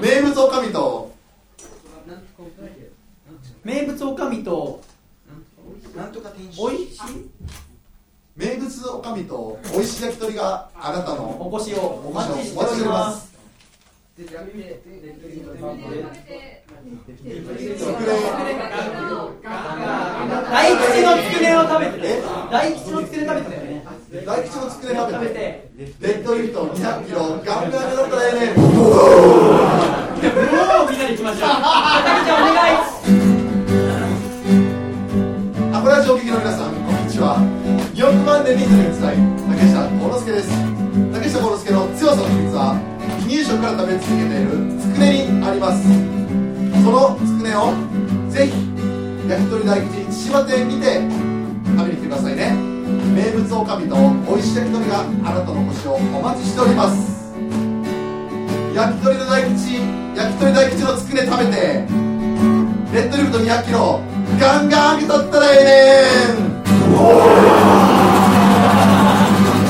[0.00, 1.10] 名物おかみと
[3.64, 4.80] 名物おかみと
[5.96, 6.12] なん？
[6.12, 7.30] とか天使おいしい？
[8.36, 13.26] 名物おかみと美味しい焼き鳥があなたのお越しをおお待ちしてお待ちしておりりまます。
[13.26, 13.30] す
[19.40, 23.84] 大吉のつくねを食べてね大吉のつくね食べてたよね
[24.26, 25.34] 大吉のつくね食食べて
[25.78, 28.74] べてデッドリフト200キロガンガンだったらええねんもう
[30.90, 31.52] みんなで行きましょうお
[32.54, 32.89] 願い
[36.30, 37.42] きの皆さんこんにちは。
[37.90, 39.18] 2億万年に一人うるさい。
[39.50, 40.54] 竹下幸之助です。
[41.10, 42.78] 竹下幸之助の強さの秘密は
[43.26, 45.82] 離乳食から食べ続けているつくねにあります。
[45.82, 47.74] そのつくねを
[48.30, 48.54] ぜひ
[49.26, 51.02] 焼き鳥大吉千島店にて
[51.66, 52.54] 食べに来てくださいね。
[53.10, 53.98] 名物おかみと
[54.30, 57.34] 美味しい焼き鳥があなたの星をお待ちしております。
[58.70, 59.82] 焼き鳥の大吉
[60.14, 61.82] 焼き鳥大吉のつくね食べて
[62.94, 63.98] レッドリフト200キロ
[64.38, 66.50] ガンガン上げとったらええねん。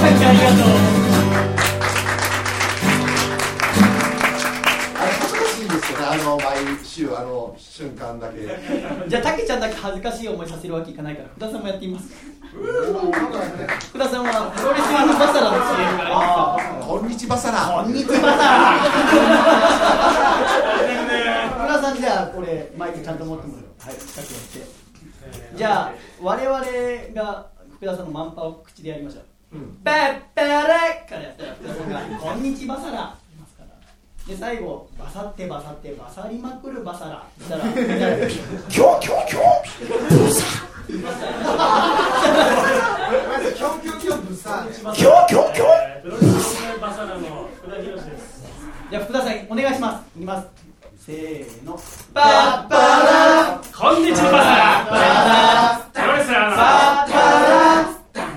[0.01, 0.59] 竹ありがとう。
[4.99, 6.45] あれ恥ずかしいんですよねあの毎
[6.85, 8.41] 週あの瞬間だけ。
[9.09, 12.09] じゃあ竹ちゃんだけ恥ずかしい思いさせるわけいかないから福田さんもやってみます。
[12.09, 12.17] か
[12.51, 16.05] 福田さんはプロレスのバサラの CM が。
[16.05, 17.39] ありますこんにちは。
[17.39, 18.17] さらこんにちは。
[21.61, 25.57] 福田さんじゃあこれマイクちゃんと持ってもらうはい近くやって。
[25.57, 26.61] じゃあ我々
[27.15, 29.25] が福田さんのマンパを口でやりましょう
[29.85, 30.49] 「ペッペレ」
[31.09, 33.69] からやったら福田さんが「こんにちはさら」言いますから
[34.35, 38.29] で最後「バサってバサってバサりまくるバサラ」したら みんなで
[38.69, 39.41] 「キョキョキョ
[40.11, 40.45] ブサ」
[40.91, 44.67] キョンキョンキョンブサ。
[44.95, 48.45] キョキョキョプロレスバサラの福田博です。
[48.91, 50.05] じゃあ福田さんお願いします。
[50.17, 50.70] いきます
[51.11, 51.75] せーの
[52.15, 55.91] パッパラこんにちはバサラ。
[55.91, 56.63] プロレスラーの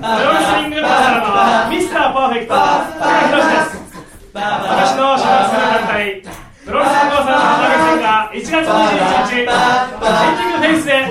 [0.02, 3.78] プロレスリングバサラのミスターパーフェクト福田博です。
[4.34, 6.26] 私の所属する団体
[6.66, 8.66] プロレスリングバサラのが1月21
[9.22, 9.46] 日新
[10.34, 11.06] 宿フェイスで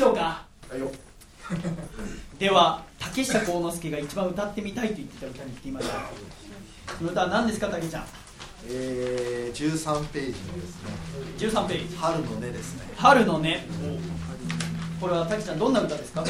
[0.00, 0.42] しょうか。
[2.38, 5.90] では竹下幸之助が一番歌ってみたいと言ってた歌に行ってみましょう
[6.98, 8.04] その歌は何ですか竹ちゃん？
[8.68, 10.90] えー、13ページのですね。
[11.38, 11.96] 13ページ。
[11.96, 12.82] 春の音ですね。
[12.96, 13.66] 春のね
[15.00, 16.24] これは竹ちゃんどんな歌ですか？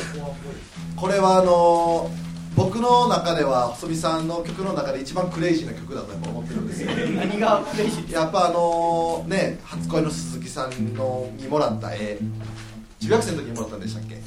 [0.96, 6.90] これはあのー僕の中では細見さんの曲の中で一番クレイジーな曲だと思ってるんですよ。
[7.14, 12.18] 何がクレイジーやっぱあのね初恋の鈴木さんのにもらった絵
[13.00, 14.20] 中学生の時にもらったんでしたっけ？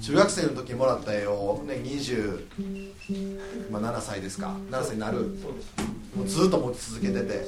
[0.00, 4.54] 中学生の時にもらった絵をね20、まあ、7歳ですか。
[4.70, 5.36] 7歳になる。
[6.16, 7.44] もうずっと持ち続けてて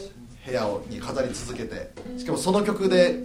[0.46, 1.90] 部屋をに飾り続けて。
[2.18, 3.18] しかもその曲で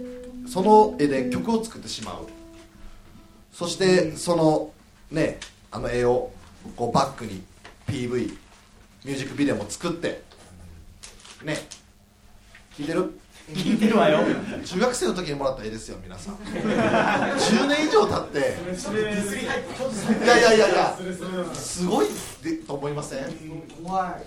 [0.48, 2.26] その絵で曲を作ってしまう。
[3.52, 4.72] そしてその
[5.10, 5.38] ね
[5.70, 6.32] あの絵を
[6.74, 7.42] こうバックに
[7.86, 8.36] PV
[9.04, 10.22] ミュージックビデオも作って。
[11.44, 11.58] ね。
[12.78, 13.18] 聞いてる？
[13.52, 14.20] 聞いてるわよ。
[14.64, 16.34] 中学生の時にもらった絵ですよ皆さん。
[16.34, 18.38] 10年以上経って。
[20.24, 20.98] いやいやいやいや。
[21.54, 22.08] すごい
[22.42, 23.20] でと思いません？
[23.84, 24.24] 怖い。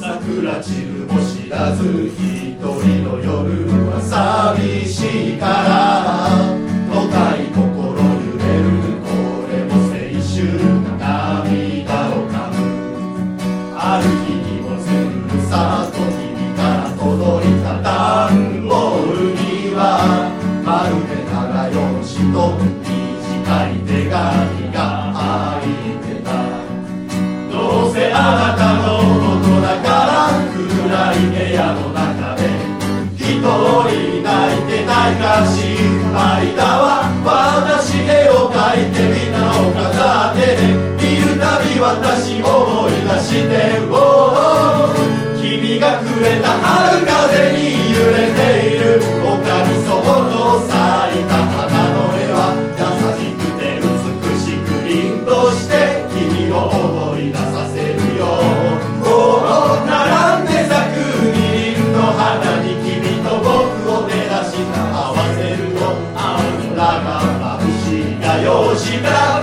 [0.00, 1.82] 桜散るも知らず
[5.38, 5.77] し
[35.38, 35.87] así.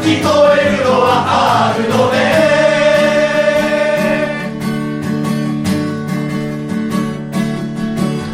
[0.05, 2.15] 聞こえるのはあるのね。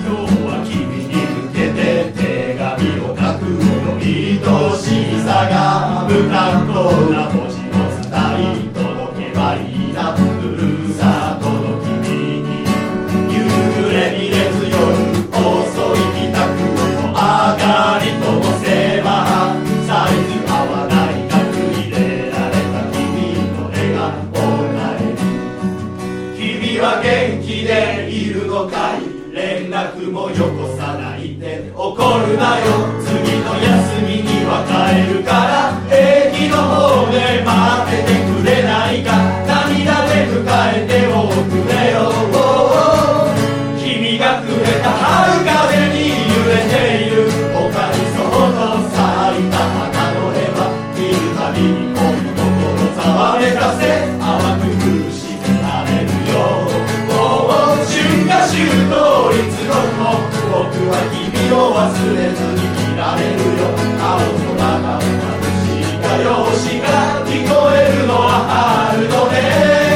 [0.05, 4.03] 今日は君に向けて手紙を書くほど愛
[4.77, 4.83] し
[5.23, 5.55] さが
[6.09, 6.75] 無難と
[7.09, 7.31] な
[61.53, 61.83] を忘
[62.15, 63.67] れずにいられるよ。
[63.99, 64.19] 青
[64.55, 65.05] 空が眩
[65.65, 66.17] しい歌
[66.57, 66.87] 詞が
[67.25, 68.29] 聞こえるのは
[68.91, 69.90] 春のね。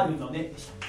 [0.00, 0.80] 春のね」でした。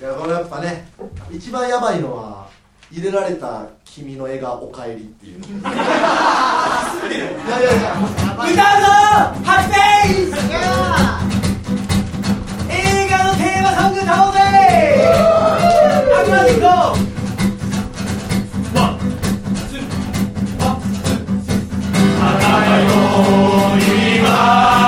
[0.00, 0.88] いやこれやっぱね
[1.30, 2.46] 一番やばいのは
[2.90, 5.72] 入れられた君の絵が「おかえり」っていういや
[7.58, 7.96] いやいや
[8.38, 8.56] 歌うぞ
[9.44, 10.36] ハッピー
[12.70, 14.38] 映画のテーマソング歌おうぜ
[16.14, 17.17] 悪魔でいこう
[23.20, 24.87] 今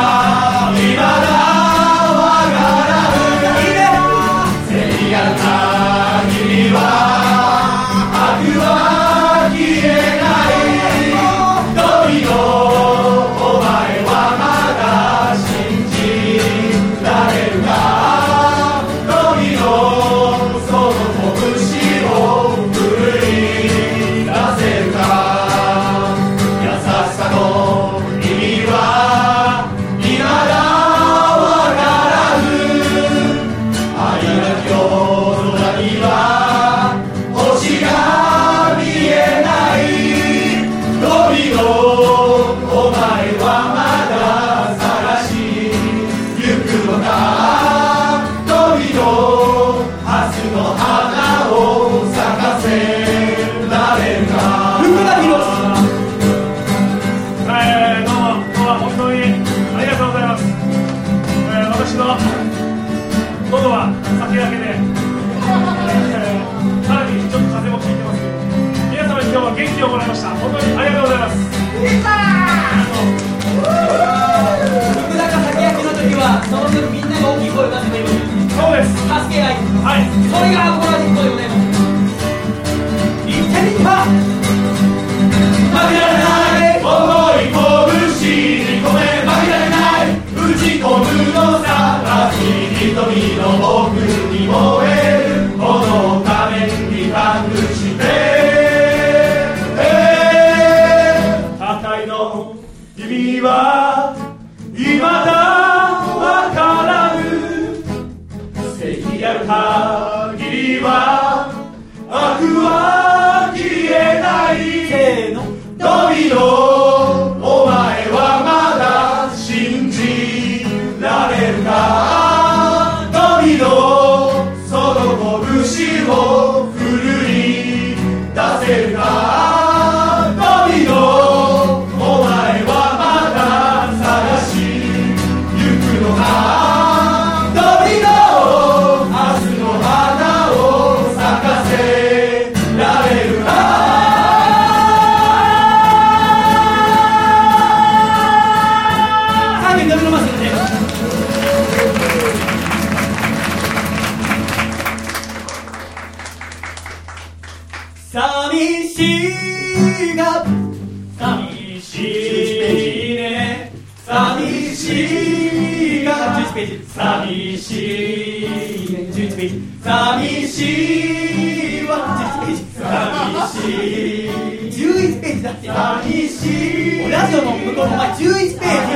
[177.81, 178.90] の向こうの前11ページ。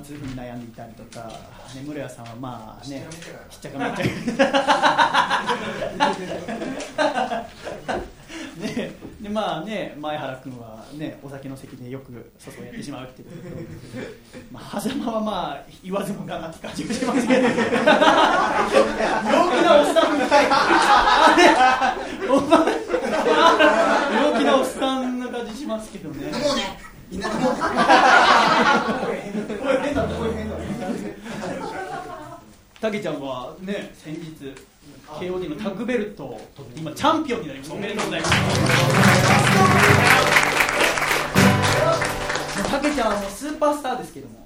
[0.00, 1.28] 痛風に悩んでいたりとか、
[1.74, 3.06] ね、室谷さんはまあね、
[3.50, 4.40] しっちゃかめっちゃ
[8.60, 13.56] ねでまあね前原君はねお酒の席でよく外をやってしまうっていうことと、
[14.50, 17.54] まあ、狭間はまあ言わずもがなって感じがしますけど陽気
[19.62, 21.44] なおっさんみたいなあれ
[22.28, 22.58] お前
[24.24, 26.30] 陽気なおっさんな感じしますけどね
[32.80, 34.54] たけちゃんはね先日
[35.06, 37.76] KOD のタッグベルトを取って今チャンピオンになりました。
[37.76, 38.32] おめでとうございます。
[42.70, 44.40] たけちゃんはスーパースターですけども。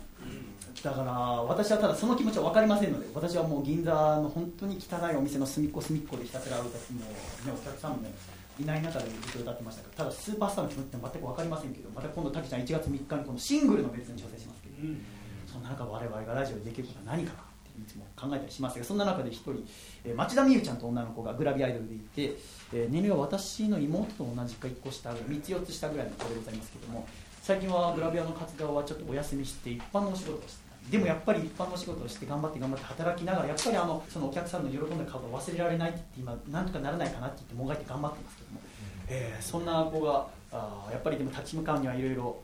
[0.83, 7.03] だから私はただその気持ちは分かりませんので私はもう銀座の本当に汚いお店の隅っこ隅っこでひたすら歌ってもう、
[7.49, 8.13] ね、お客さんもね
[8.61, 14.77] いない中でずっと歌ってましたからただスーパースターの気持ちって全く分かりませんけどまた今度たけちゃん1月3日にこのシングルの別に挑戦しますけど、
[15.51, 17.54] そんな中我々がラジオでできることは何かな
[17.87, 19.65] つも考えたりしますがそんな中で一人、
[20.05, 22.37] えー町田美優ちゃんと女の子がグラビアアイドルでいて、
[22.73, 27.07] えー年齢は私の妹と同じか1個下3つ4つ下ぐらいの子でございますけども
[27.43, 38.61] 最近はグラビアの活動はちょっとお休みして一般のお仕事をしてでもやっぱり一般のお仕事をして頑張って頑張って働きながらやっぱりあのそのお客さんの喜んだ顔が忘れられないって言って今なんとかならないかなって言ってもがいて頑張ってますけども、
[39.09, 42.37] えーそんな子があやっぱりでも立ち向かうにはいろいろ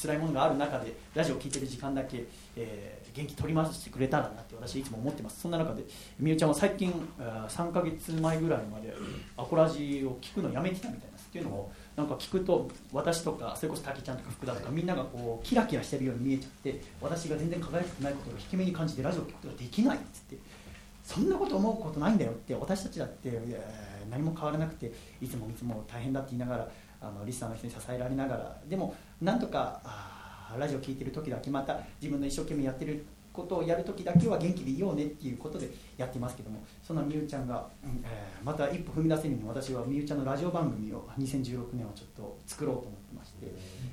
[0.00, 2.24] 辛いものがある中でラジオを聴いてる時間だけ、
[2.56, 5.40] えー元気取り回してくれたらなって私いつも思ってます。
[5.40, 5.84] そんな中で
[6.18, 6.92] みゆちゃんは最近
[7.48, 8.94] 3ヶ月前ぐらいまで
[9.36, 20.38] アコラジを聞くのやめてたみたいですっていうのをなんか聞くと私とかそれこそ滝ちゃんとか福田とかみんながこうキラキラしてるように見えちゃって私が全然輝くないことを引け目に感じてラジオを聞くことができないっつって
[21.04, 23.30] そんなこと思うことないんだよって私たちだって
[24.10, 26.68] 何も変わらなくていつもいつも大変だって言いながら
[27.00, 30.23] あのリスナーの人に支えられながらでもなんとかあー
[30.58, 33.04] ラジオ聞いてる時だけまた自分の一生懸命やってる
[33.34, 43.46] ことをやる時だけは元気でいようねっていうことでやってますけどもそんなみゆちゃんが、うんえーまた一歩踏み出せるように私はみゆちゃんのラジオ番組を2016年はちょっと作ろうと思ってまして、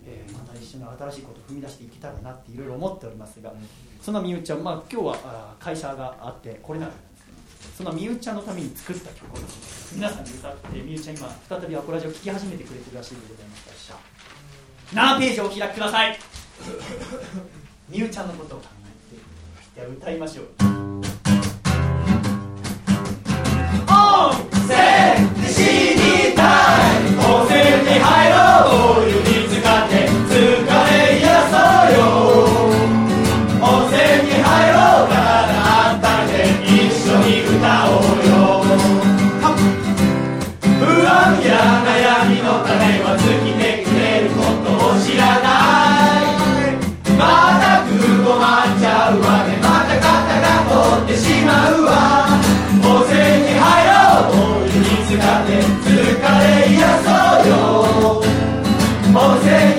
[0.06, 3.54] えーまた一緒に新しいことを踏み出していけたらなっていろいろ思っておりますが
[4.02, 9.40] そんなみゆちゃん、まあ、今日はあ会社があってこれなかったんですけどそんなみゆちゃんのために作った曲を
[9.96, 13.96] 皆さんに歌ってみゆちゃん今再びアコラジオを聴き始めてくれてるらしいでございますか
[14.94, 16.41] ら7ページをお開きください。
[17.90, 18.66] みゆちゃんのことを考
[19.14, 19.22] えて
[19.76, 20.46] じゃあ歌いましょう。
[23.88, 25.41] 温
[59.14, 59.71] 温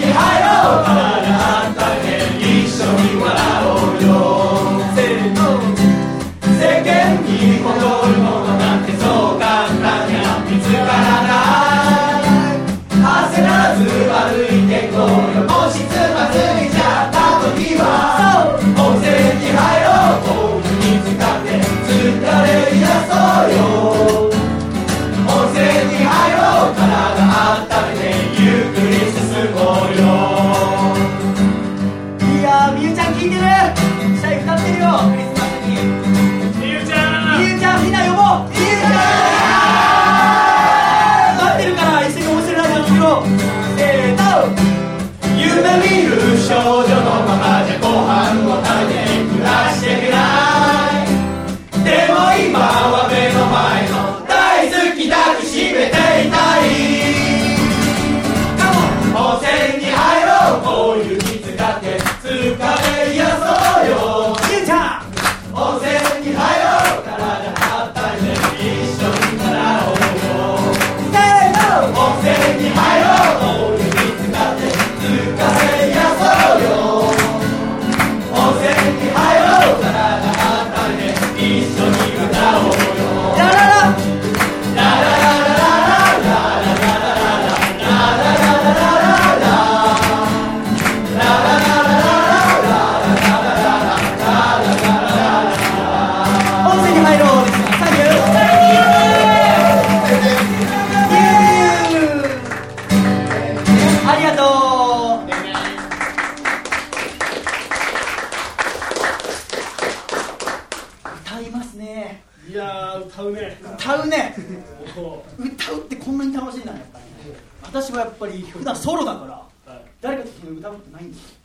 [118.82, 119.46] ソロだから。
[119.66, 119.84] うはい。
[120.00, 121.30] 誰かと歌うことないんです。
[121.30, 121.36] よ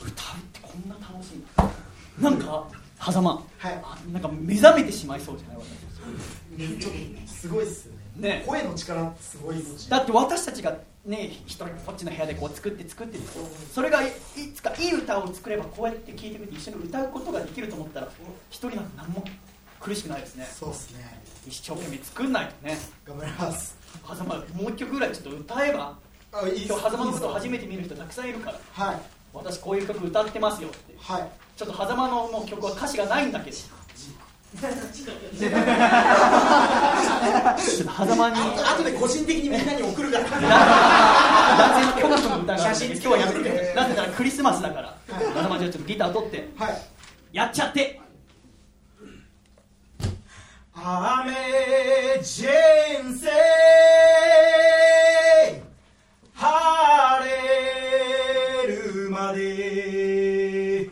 [0.00, 2.66] 歌うってこんな楽しいなんか
[3.04, 3.30] 狭間。
[3.30, 3.44] はい。
[3.82, 5.58] あなんか目覚めてしまいそうじゃない？
[5.58, 6.92] 私ちょっ
[7.22, 8.28] とすごいっすよね。
[8.38, 8.44] ね。
[8.46, 9.56] 声の力すごい
[9.88, 13.18] だって私たちがね一人こっちの部屋でこう作って作って
[13.72, 14.12] それがいい
[14.54, 18.08] つかいい歌を作ればこうやって聴いてくれて一緒に歌うことができると思ったら
[18.50, 19.24] 一人なんて何も
[19.78, 20.46] 苦しくないですね。
[20.46, 21.22] そうっすね。
[21.46, 22.78] 一生懸命作んないとね。
[23.04, 23.76] 頑張ります。
[24.06, 25.96] 狭間もう一曲ぐらいちょっと歌えば
[26.32, 28.60] 今日狭間のことを初めて見る人たくさんいるから。
[28.72, 29.00] はい。
[29.32, 30.94] 私こういう曲歌ってますよって。
[30.98, 31.30] はい。
[31.56, 33.56] ちょっと狭間のもう曲は歌詞がないんだけど。
[33.56, 34.66] ちょっ
[37.86, 40.40] と狭間にあとで個人的にみんなに送るから男
[41.80, 46.82] 性の曲の歌が写真今日はやめてなぜならクリスマスだから狭間じゃあちょっとギター取ってはい
[47.32, 48.00] やっちゃって
[50.74, 51.32] 雨
[52.20, 52.48] 人
[53.14, 53.30] 生
[56.40, 60.88] 晴れるまで。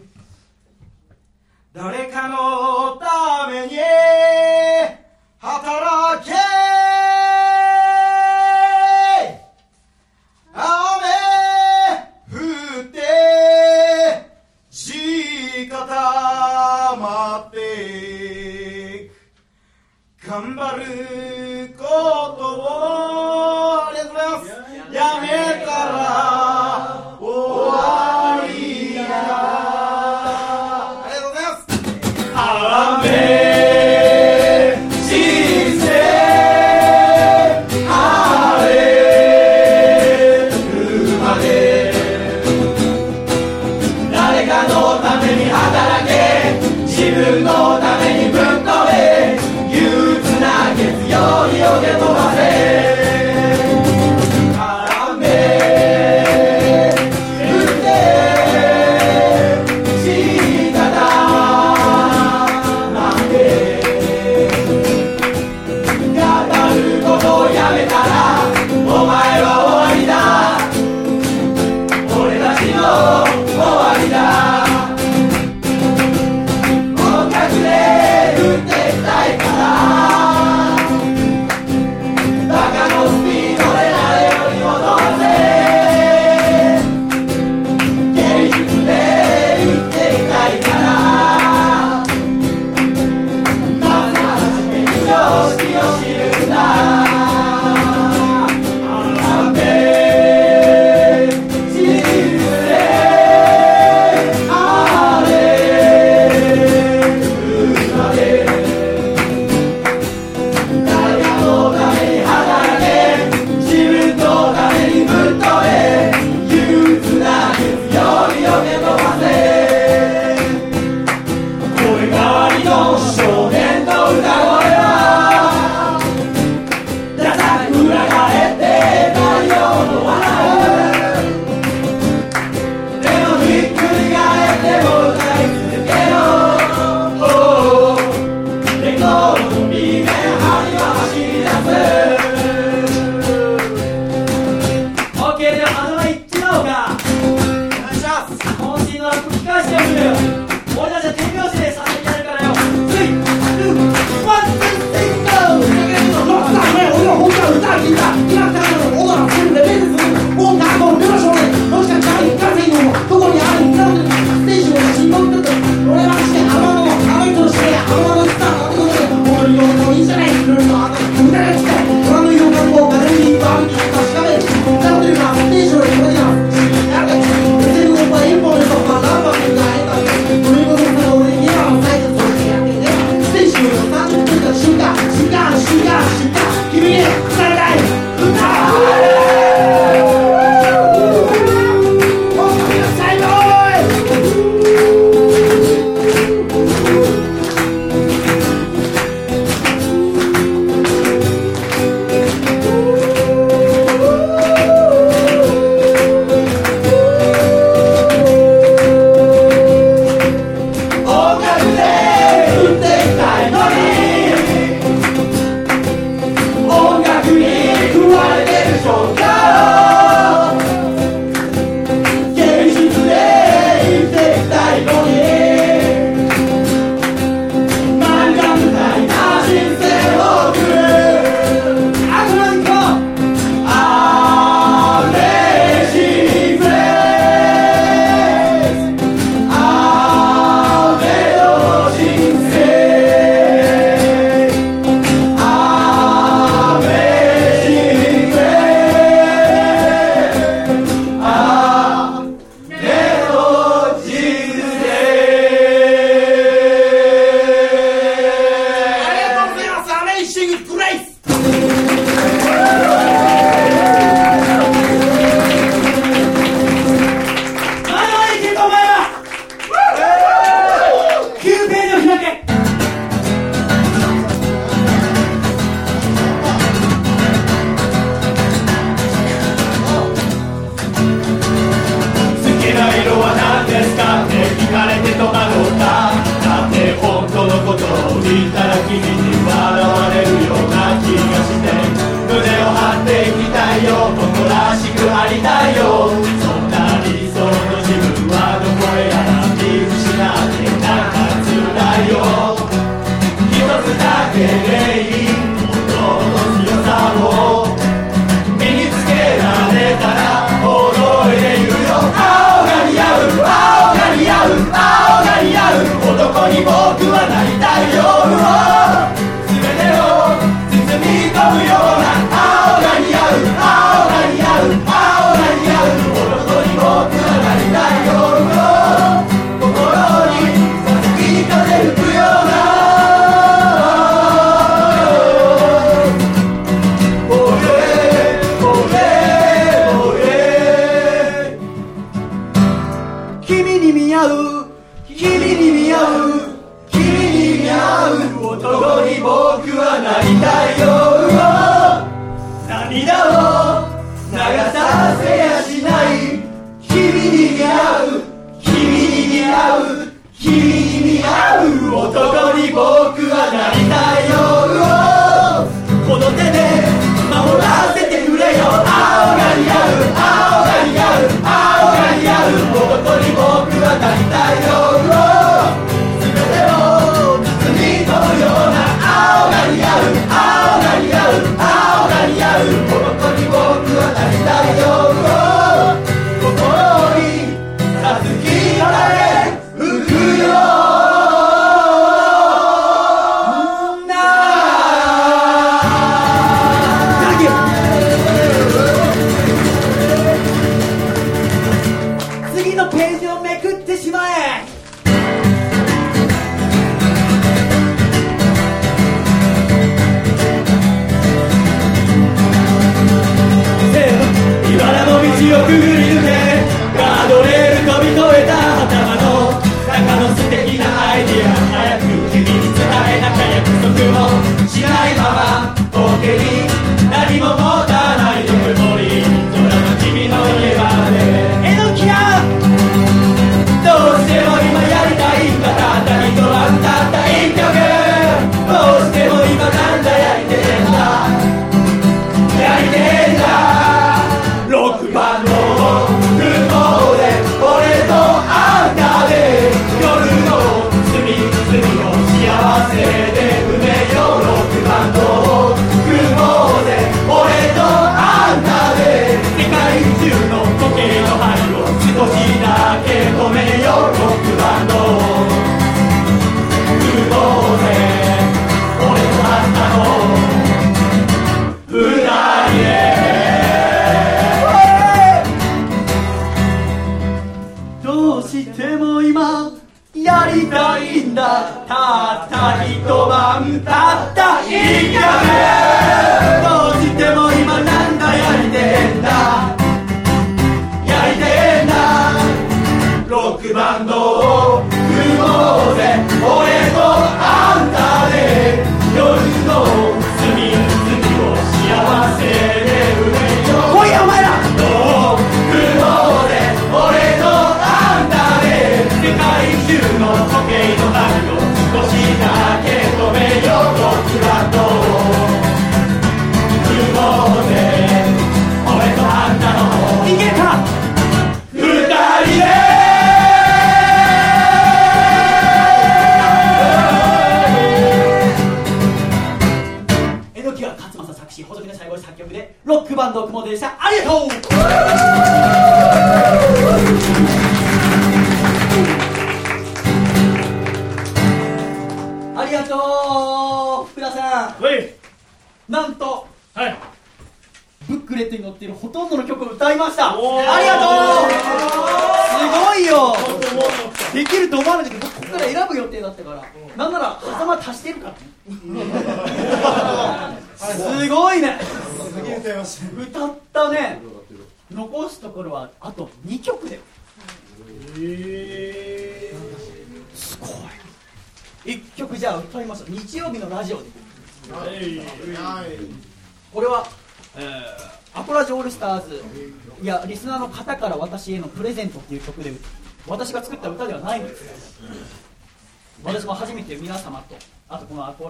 [1.73, 3.79] 誰かのために
[5.39, 6.48] 働け。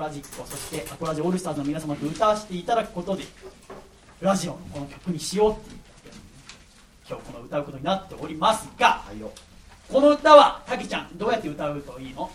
[0.09, 3.25] ラジックそしてアコラジオールスターズの皆様と歌わせていただくことで
[4.23, 5.79] ラジオのこの曲にしようっていう
[7.07, 9.03] 今日この歌うことになっておりますが
[9.93, 12.31] この歌はたけちゃんどうやって歌うといいの？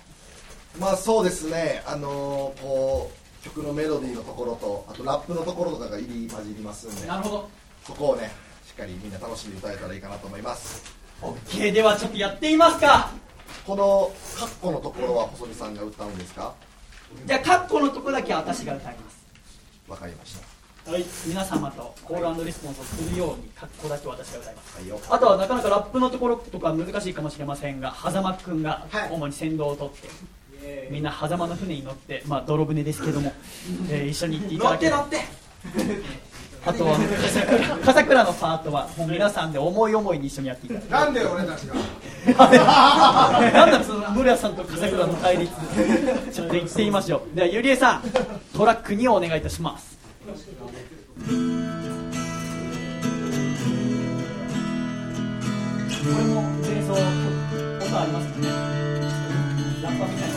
[0.79, 1.81] まあそうですね。
[1.87, 7.49] あのーこう曲のメロディーのところとあとラップのところとかが入り混じりますんでなるほど。
[7.85, 8.31] そこをね
[8.67, 10.95] しっかりみんな楽しんで歌えたらいいかなと思います。
[11.21, 13.09] OK ではちょっとやってみますか。
[13.65, 16.53] このカッコのところは細見さんが歌うんですか？
[17.25, 19.23] じゃあカッコのとこだけ私が歌います。
[19.87, 20.91] わかりました。
[20.91, 24.77] はい、皆様とコールレスポンスをするように格好だけ私が歌います。
[24.77, 24.99] はいよ。
[25.09, 33.31] あとはなかなかラップのところとか難しいかもしれませんが狭間くんが主に先導を取って、みんな狭間の船に乗ってまあ泥船ですけども、
[33.89, 35.19] えー一緒に行っていただけ乗って
[36.65, 36.97] あとは
[37.85, 41.75] 笠倉のパートはもう皆さんで思い思いに一緒にやっていただきなんで俺たちが？
[43.53, 45.51] なんだその村屋さんと笠倉の対立。
[46.31, 47.35] ちょっと言ってみましょう。
[47.35, 48.01] ではゆりえさん
[48.55, 49.97] トラック2をお願いいたします。
[56.03, 56.99] これも前奏音
[57.99, 58.47] ありますよね。
[59.83, 60.32] ラッパみたいな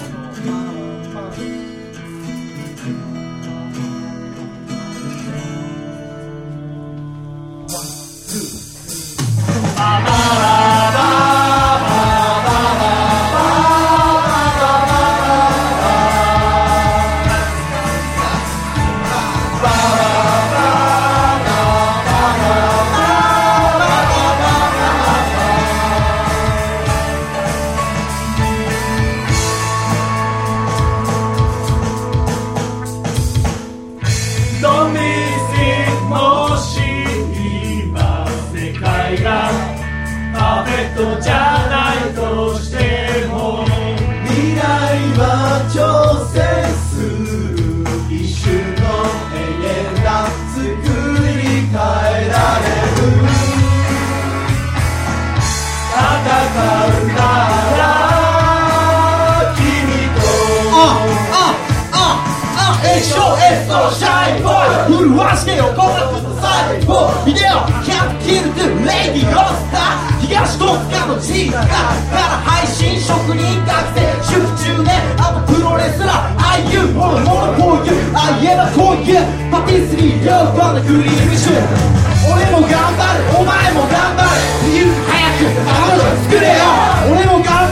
[63.46, 83.38] SOS のシャイボーイ震わしてよこの最後ビデオキャッキルトゥレディオスター東戸塚の地下から配信職人学生集中ねあとプロレスラーああいうものものこういうああ言えばこういうパティスリー両方のクリームシュー俺も頑張る。
[83.38, 84.30] お前も頑張る
[84.66, 85.46] 理由早く。
[85.62, 86.66] 彼女作れよ。
[87.14, 87.65] 俺も頑張る。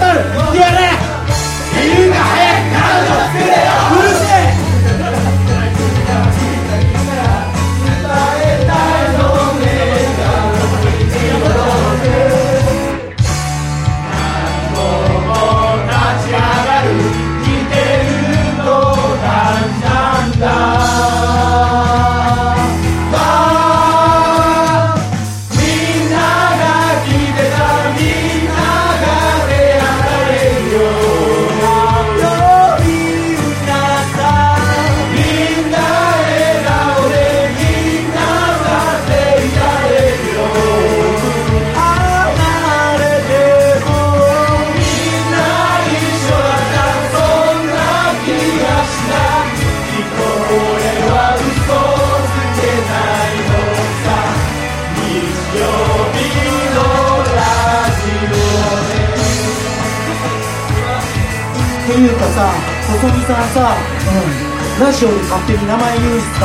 [63.24, 63.48] さん。
[63.56, 66.44] さ、うん、ラジオで勝手に名前言うしさ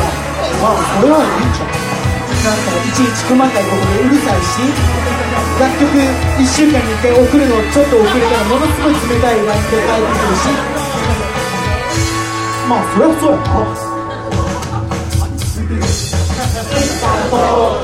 [0.64, 1.76] まあそれはいいじゃん
[2.40, 4.64] なんかいちいち細かいことでうるさいし
[5.60, 5.92] 楽曲
[6.40, 10.48] 1週間に1回送るのちょっと遅れたらものすごい冷たい LINE で返ってくるし
[12.70, 14.00] まあそりゃそうやな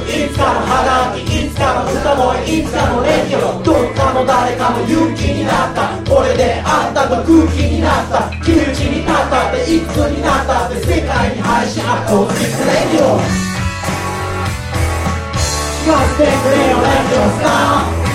[0.08, 5.95] いつかの花火いつかの歌声いつかのレディオどっかの誰かの勇気になった
[6.38, 8.30] であんたと空気になった。
[8.46, 13.18] 窮地になったっていくつになったって世界に配信アコースティックレディオ
[15.82, 18.06] 聞かせてくれよレディオさん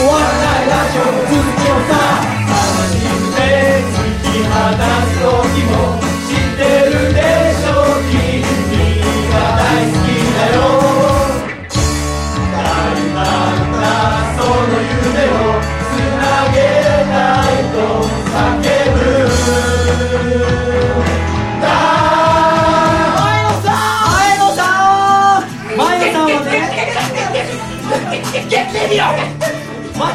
[0.00, 1.92] 終わらないラジオの続きをさ。
[2.48, 2.58] 楽
[2.88, 3.38] しんで
[3.92, 4.50] 突き放
[5.06, 5.12] す
[5.52, 6.09] 時も。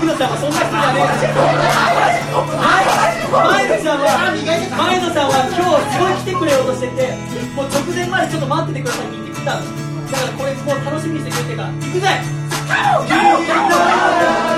[0.06, 1.34] 野さんはそんな人じゃねえ
[3.36, 4.22] 前野さんは
[4.78, 7.18] 前野さんは今日すごい来てくれようとしてて
[7.56, 9.58] もう直前までちょっと待っててくださいって言ってきた。
[9.58, 9.66] の
[10.06, 12.22] だからこれもう楽しみにしてくれてから行くぜ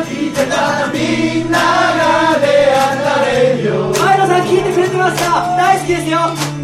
[0.08, 1.60] 聞いてたみんな
[1.96, 3.24] が出会った。
[3.24, 5.56] レディオ前野さん聞いてくれてますか？
[5.56, 6.57] 大好きですよ。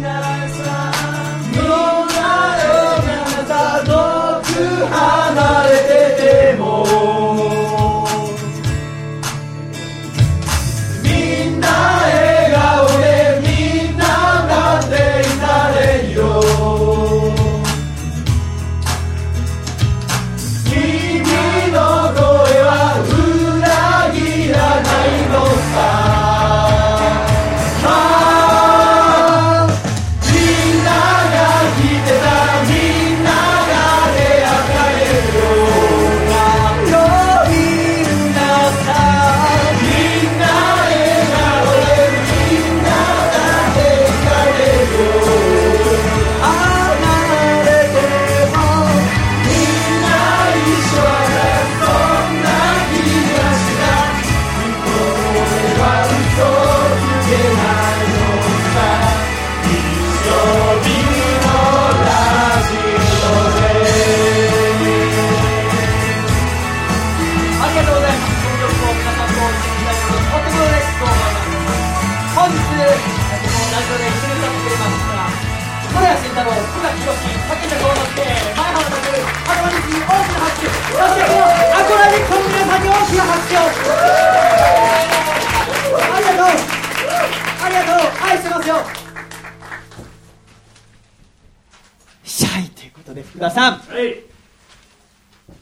[93.34, 93.80] 福田さん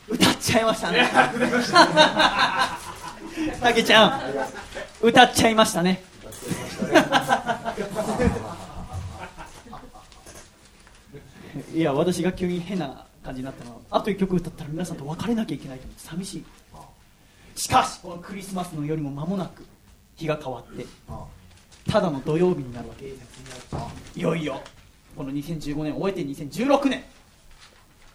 [0.07, 1.09] 歌っちゃいましたね。
[3.63, 4.21] たけちゃん。
[5.01, 6.05] 歌っちゃいましたね。
[11.75, 16.45] いや私が急に変な感じになったのはあと1曲歌ったら皆さんと別れなきゃいけないと思って寂しい。
[17.55, 19.65] しかしこのクリスマスの夜も間もなく
[20.17, 20.85] 日が変わって
[21.91, 23.07] ただの土曜日になるわけ。
[23.07, 24.61] いよいよ
[25.17, 27.03] この2015年を終えて2016年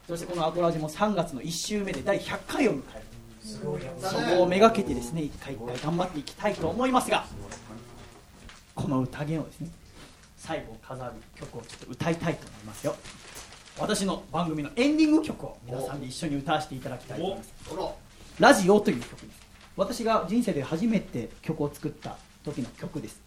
[0.08, 3.06] そしてこのアコラジも3月の1週目で第100回を迎える。
[4.00, 7.26] そこをめがけてですね一回一回頑張っていきたいと思いますが
[8.76, 9.70] この宴をですね
[10.38, 12.96] 最後を飾る曲をちょっと歌いたいと思いますよ。
[13.80, 17.54] 私の番組のエンディング曲を皆さんで一緒に歌わせていただきたいと思います。
[18.40, 19.48] ラジオという曲です。
[19.76, 23.22] 私が人生で初めて曲を作った時の曲です、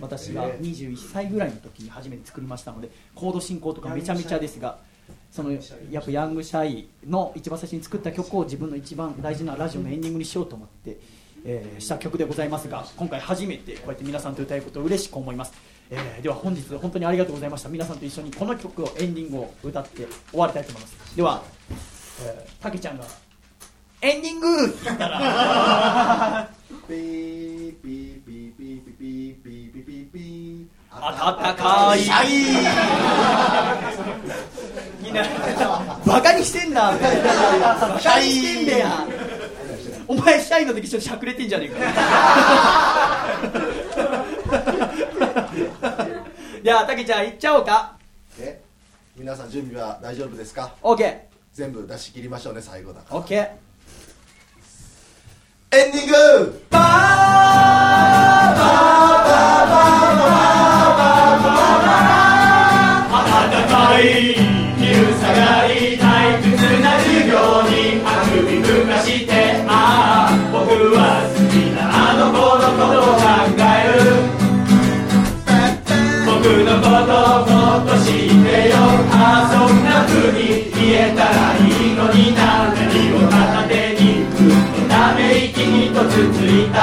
[0.00, 4.78] 私が21歳ぐらいの時に初めて作りましたのでコード進行とかめちゃめちゃですが
[5.30, 5.58] そのや
[6.00, 10.98] っぱヤングシャイの一番最初に作った曲を自分の一番大事なラジオのエンディングにしようと思って、
[11.44, 15.52] えーした曲でございますが今回初めてこうやって皆さんと歌えることを嬉しく思います、
[15.90, 17.68] えーでは本日本当にありがとうございました。
[17.68, 21.16] 皆さんと一緒にこの曲をエンディングを歌って終わりたいと思います。
[21.16, 21.42] では、
[22.24, 23.04] えーたけちゃんが
[24.02, 24.66] エンディング!
[24.66, 26.50] って言ったら。
[26.88, 32.00] ピーピーピーピーピーピーピーピーピーピー暖かい
[35.10, 35.24] みんな
[36.06, 38.86] バカにしてんだバカにしてんだよ。
[40.06, 41.76] お前シャイの時ちょっとしゃくれてんじゃねえか。
[46.62, 47.96] じゃあたけちゃん行っちゃおうか。
[48.38, 48.60] え？
[49.16, 51.18] 皆さん準備は大丈夫ですか？OK
[51.52, 53.34] 全部出し切りましょうね最後だ OK
[55.72, 56.64] エンディング。
[56.70, 59.19] バー
[80.32, 82.40] に言えたらいいのにな
[82.74, 82.78] 何
[83.14, 84.04] を片手に
[84.36, 86.76] ずっとため息にとつついた。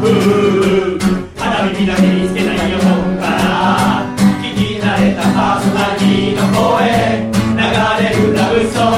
[0.00, 0.98] ふう
[1.36, 4.06] 花火だなにしてないよ本んから
[4.42, 6.62] 聞き慣れたパーソナリーの声。
[7.54, 7.60] 流
[8.02, 8.93] れるラブソング。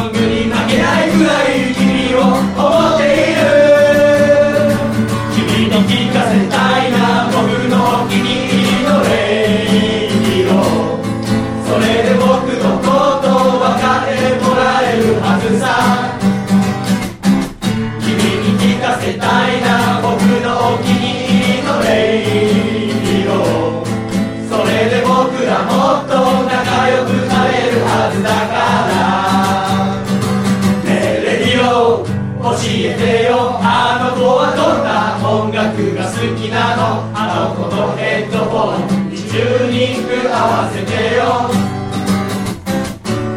[38.56, 41.52] 10人に合わせてよ。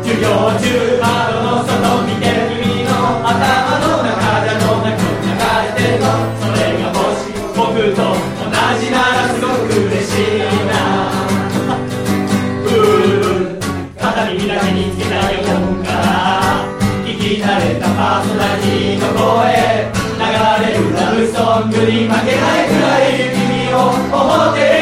[0.01, 0.63] 授業中
[1.01, 2.23] 窓の外見て
[2.55, 2.89] 君の
[3.27, 6.07] 頭の中でどんな曲流れてるの
[6.39, 7.59] それがもし僕
[7.95, 10.73] と同じならすごく嬉しいな。
[12.63, 13.59] うー
[13.99, 15.87] 片耳だけにつけたよ本か。
[15.91, 16.63] ら
[17.03, 19.99] 聞き慣れたパーソナリティの声。
[20.19, 20.25] 流
[20.65, 21.37] れるラブソ
[21.67, 23.75] ングに負けないくらい君を
[24.11, 24.78] 思って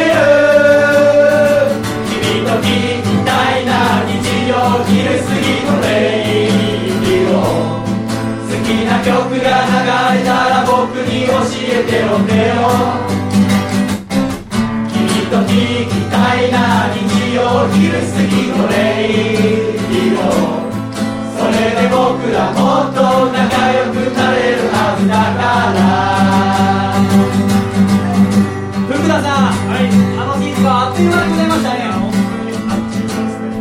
[11.97, 12.61] メロメロ
[14.87, 14.93] 君
[15.31, 17.01] と聞きたいな日
[17.33, 17.41] 曜
[17.73, 20.21] 昼過ぎのレイディオ
[21.33, 21.97] それで僕
[22.31, 23.01] らもっと
[23.33, 23.41] 仲
[23.73, 25.41] 良くなれるはずだか
[25.73, 25.77] ら。
[28.93, 30.67] 福田さん、はい、あの日は。
[30.69, 31.81] あっという間でございましたね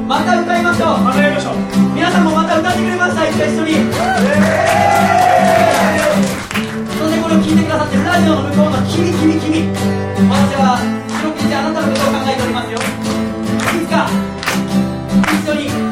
[0.07, 1.55] また歌いましょうまたやりましょう
[1.95, 6.36] 皆さんもまた歌ってくれました一緒に、えー
[7.47, 10.83] 聞いてくださってるラジオの向こうの君君君私は
[11.23, 12.79] 四じ時あなたのことを考えておりますよ。
[12.83, 14.11] いつか
[15.31, 15.86] 一緒に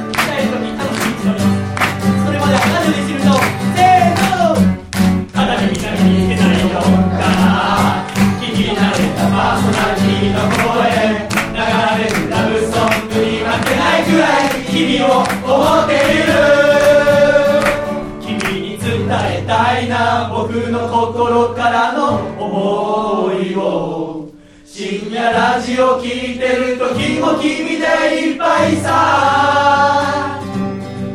[21.04, 24.30] 心からの思いを
[24.64, 27.84] 深夜ラジオ聴いてる時も君で
[28.30, 30.40] いっぱいさ。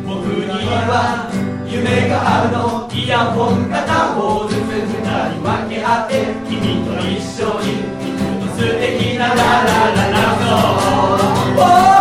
[0.06, 1.28] 僕には
[1.68, 2.88] 夢があるの。
[2.94, 5.02] イヤホン片方ずつ二
[5.34, 6.14] 人分け合って。
[6.48, 7.82] 君と一緒に。
[7.98, 9.42] 行くと素敵なララ
[9.90, 10.20] ララ
[11.56, 11.99] ラ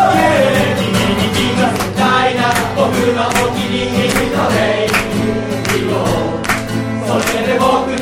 [7.57, 7.98] Hallelujah.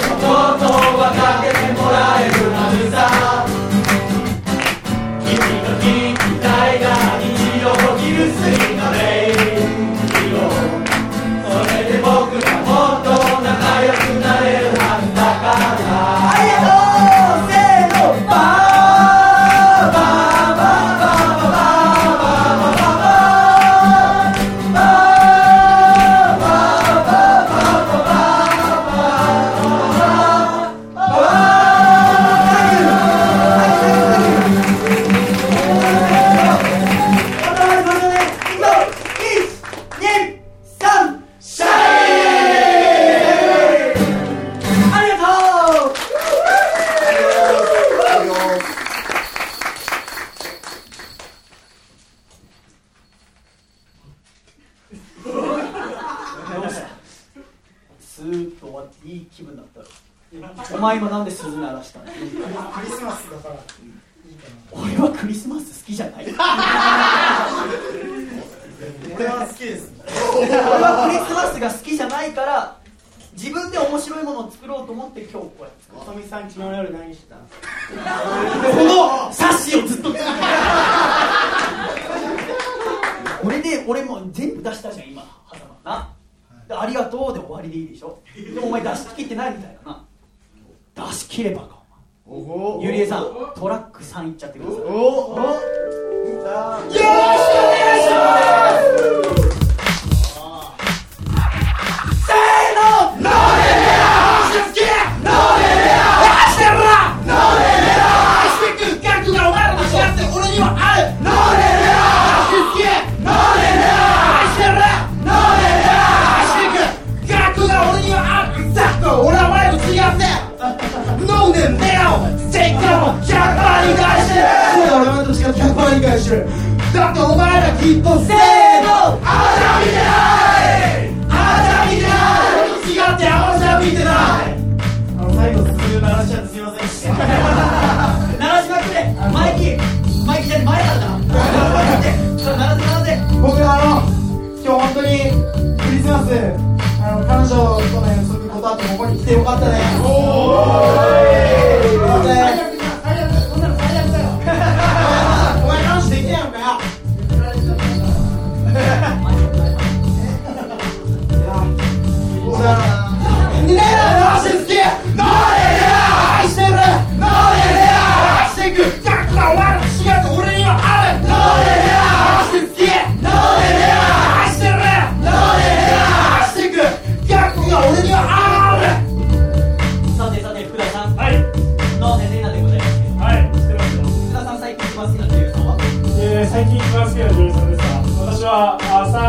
[186.57, 187.87] 最近一番好きな女優さんですか
[188.25, 189.21] 私は朝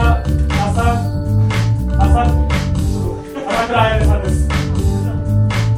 [0.49, 0.81] 朝
[1.99, 2.25] 朝
[3.47, 4.49] 朝倉彩音さんです。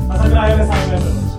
[0.09, 1.30] 朝倉彩音さんがとうございます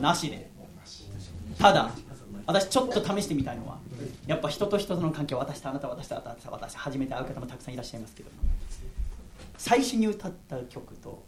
[0.00, 0.50] なしで。
[1.58, 1.90] ただ
[2.46, 3.78] 私ちょっと試してみたいのは
[4.26, 8.30] やっぱ人と人との関係私とあなた私とあなた私初めて会う方もたくさんいらっしゃいますけど
[9.58, 11.22] 最初に歌った曲と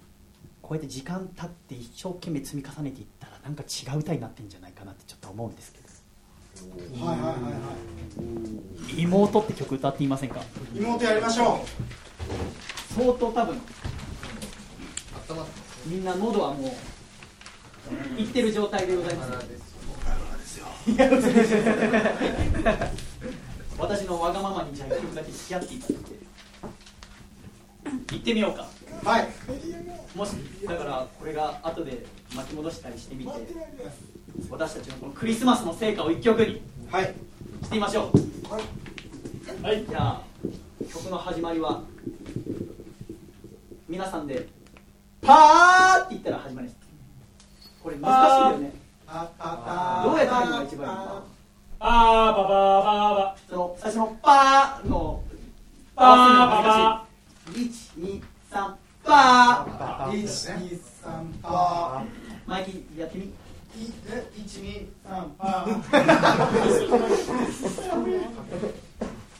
[0.63, 5.83] こうやって時間経って一生懸命積み重ねていったらなんか違う歌になってんじゃないかなってちょっと思うんですけど。
[7.05, 7.39] はいはいはいは
[8.97, 10.41] 「妹」って曲歌っていませんか？
[10.75, 11.65] い妹やりましょ
[12.95, 13.61] 相当多分。
[15.87, 16.73] みんな喉はもう
[18.19, 20.91] いってる状態でございます。
[20.91, 21.55] いや嘘です
[23.79, 26.11] 私のわがままにじゃあ一曲だけ付き合っていただいて
[28.13, 28.67] 行ってみようか。
[29.03, 29.29] うはい。
[30.15, 30.33] もし
[30.67, 32.05] だからこれが後で
[32.35, 33.33] 巻き戻したりしてみて
[34.51, 37.05] 私たちのこのクリスマスの成果を一曲にはい。
[37.63, 39.65] してみましょう。
[39.65, 39.85] はい。
[39.89, 40.23] じゃあ
[40.93, 41.83] 曲の始まりは
[43.89, 44.49] 皆さんで
[45.21, 46.82] パーって言ったら始まりです
[47.83, 48.73] これ難しいよね。
[49.09, 51.23] ああどうやってやるのが一番いいか。
[51.81, 55.23] あーばばばばその最初のパーの
[55.97, 57.07] ばばば
[57.51, 60.17] 123パー。
[60.17, 62.05] 一二三パ
[62.47, 63.25] マイキーやってみ。
[63.25, 63.31] ー
[64.37, 65.69] 一二三パー。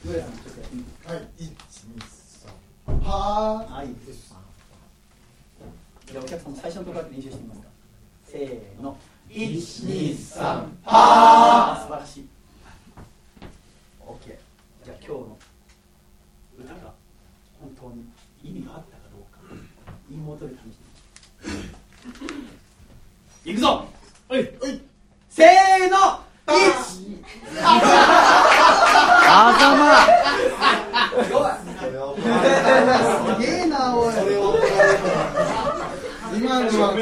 [0.05, 0.83] 上田さんちょっとやってみ。
[1.05, 2.01] はい一二
[2.85, 3.73] 三パー。
[3.73, 3.87] はい。
[6.11, 7.61] じゃあお客さんも最初のところだけ練習してみます。
[7.61, 7.62] か
[8.33, 8.97] せーの。
[9.29, 11.85] 123パー。
[11.85, 12.27] 素晴らしい。
[14.01, 14.35] OK
[14.83, 15.37] じゃあ今日の
[16.57, 16.79] 歌が
[17.61, 18.03] 本当に
[18.43, 19.37] 意味があったかどうか
[20.09, 20.81] 妹で試し
[21.45, 21.61] て
[23.45, 23.85] みいくぞ。
[24.27, 24.41] はい。
[25.29, 25.97] せーの。
[26.47, 26.63] 1
[29.29, 29.83] あざま。
[33.37, 34.13] すげえなおい
[36.35, 36.93] 今のは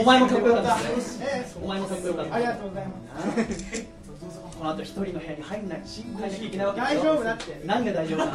[0.00, 0.76] お前もかっこよかった
[1.22, 2.34] えお前もかっこよかった。
[2.34, 2.94] ありがとうございま
[3.54, 3.86] す。
[4.58, 5.82] この後一人の部屋に入んない。
[5.84, 7.62] 入んなきゃいけないわけ大丈夫だって。
[7.64, 8.26] 何が大丈夫な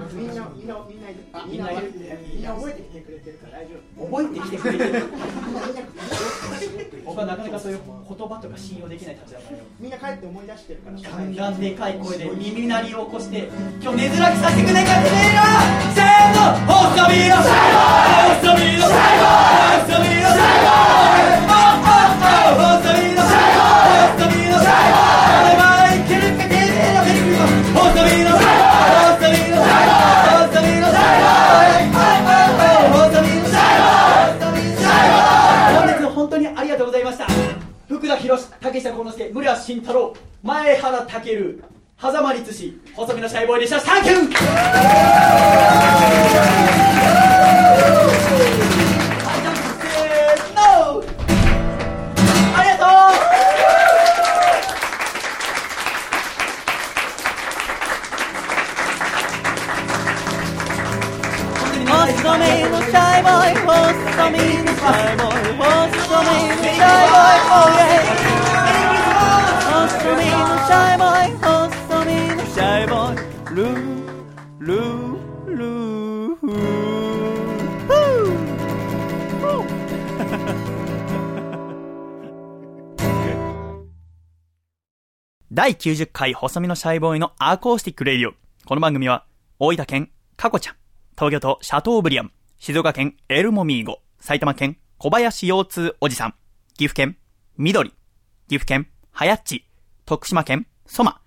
[0.00, 0.06] の？
[0.12, 1.08] みんなみんなみんな
[1.46, 4.06] みんなみんな覚えてきてくれてるから大丈夫。
[4.06, 5.04] 覚えてきてくれてる
[7.16, 11.00] 僕はなかなかそういう言葉とか信用できない立ちだからよみんな帰って思い出してるから。
[11.00, 13.48] ガンガンでかい声で耳鳴りを起こして
[13.80, 15.48] 今日寝づらくさせてくれかってねえな
[15.96, 21.25] せーの細身の細身の細身のあ
[38.26, 40.12] 福田博竹下幸之助村慎太郎
[40.42, 41.58] 前原健
[41.98, 43.80] 狭間律師細身のシャイボーイでした。
[43.80, 48.65] サンキュー
[63.16, 68.04] shy boy was coming, the shy boy was coming, the shy boy, oh yeah.
[69.72, 73.16] Was coming, the shy boy was coming, the shy boy.
[73.56, 73.72] Lou,
[74.60, 76.38] Lou, Lou.
[76.42, 76.58] Woo!
[79.42, 79.64] Woo!
[83.00, 83.36] okay.
[85.50, 88.34] 第90回細身のシャイボーイのアコースティックレディオ。
[88.66, 89.24] この番組は
[89.58, 90.74] 大分県、かこちゃん、
[91.16, 96.34] 東京都シャトーブリアン、静岡県エルモミーゴ、埼玉県小林腰痛おじさん、
[96.76, 97.16] 岐阜県
[97.58, 97.90] 緑、
[98.48, 99.64] 岐阜県はやっち、
[100.04, 101.20] 徳島県ソマ、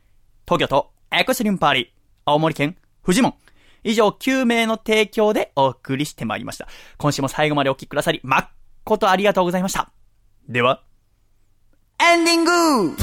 [0.46, 1.88] 東京都エクスリンパーリー、
[2.26, 3.34] 青森県フジモン、
[3.84, 6.68] 以上9名の提供でお送りしてまいりました。
[6.98, 8.50] 今週も最後までお聞きくださり、誠、
[8.86, 9.92] 誠ありがとうございました。
[10.48, 10.82] では、
[12.02, 12.96] エンディング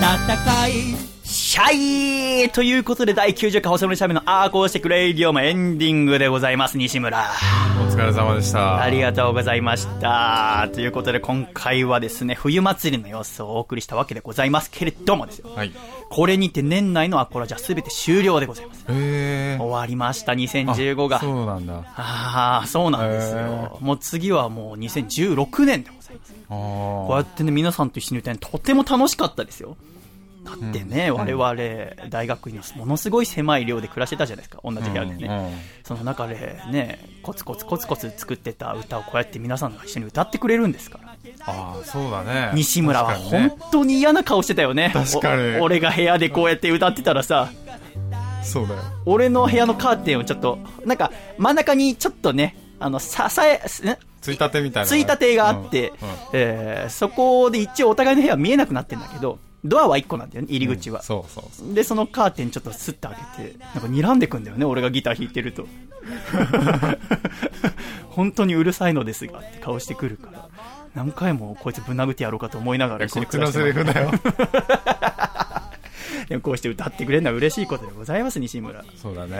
[0.00, 1.09] 暖かい
[1.50, 7.28] シャイということで第90回細身のシャイボーイのアコースティックレイディオもエンディングでございます、西村。
[7.80, 8.80] お疲れ様でした。
[8.80, 10.68] ありがとうございました。
[10.72, 15.50] ということで今回はですね、冬祭りの様子をお送りしたわけでございますけれどもですよ。
[15.52, 15.72] はい。
[16.08, 18.82] これにて年内のアコラジャすべて終了でございます。
[18.82, 19.56] へえ。
[19.58, 21.18] 終わりました、2015が。
[21.18, 21.82] そうなんだ。
[21.96, 23.76] ああ、そうなんですよ。
[23.80, 26.32] もう次はもう2016年でございます。
[26.48, 29.76] あこうやってね、皆さんと一緒に歌うのとても楽しかったですよ。
[30.44, 35.52] だってね、我々、大学院のものすごい狭い寮で暮らしてたじゃないですか、同じ部屋でね。
[35.84, 41.16] その中でね、コツコツコツコツ作ってた歌をこうやって皆さんが一緒に歌ってくれるんですから。
[41.46, 42.50] ああ、そうだね。
[42.54, 44.90] 西村は本当に嫌な顔してたよね。
[44.94, 47.50] 確かにお俺が部屋でこうやって歌ってたらさ、
[48.42, 48.80] そうだよ。
[49.04, 53.60] 俺の部屋のカーテンをちょっと、なんか真ん中にちょっとね、あの、ささえ、ん
[54.20, 54.96] ついたてみたいなね。
[54.96, 61.02] ついたてがあって、うんうんえーそこで一応お互いの部屋は見えなくなってんだけど、ドアは1個なんだよね、入り口は。
[61.02, 61.74] そうそうそう。
[61.74, 65.66] で、そのカーテンちょっとスッと開けて、なんか睨んでくんだよね、俺がギター弾いてると。
[68.08, 70.48] 本当にうるさいのですがって顔してくるから、
[70.94, 74.10] 何回もこいつぶん殴ってやろうかと思いながらこっちのセリフだよ。
[76.30, 78.84] でもこうして歌ってくれるのは嬉しいことでございます、西村。
[78.94, 79.34] そうだえね。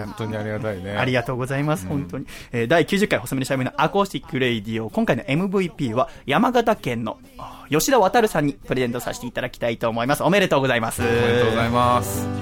[0.00, 0.96] ー本当にありがたいね。
[0.96, 2.26] ありがとうございます、本当に。
[2.52, 10.22] えー第90回細身のシャイボーイのアコースティックレイディオ、今回の MVP は山形県のあ吉田渡さんにプレゼントさせていただきたいと思います。
[10.22, 11.02] おめでとうございます。
[11.02, 12.41] おめでとうございます。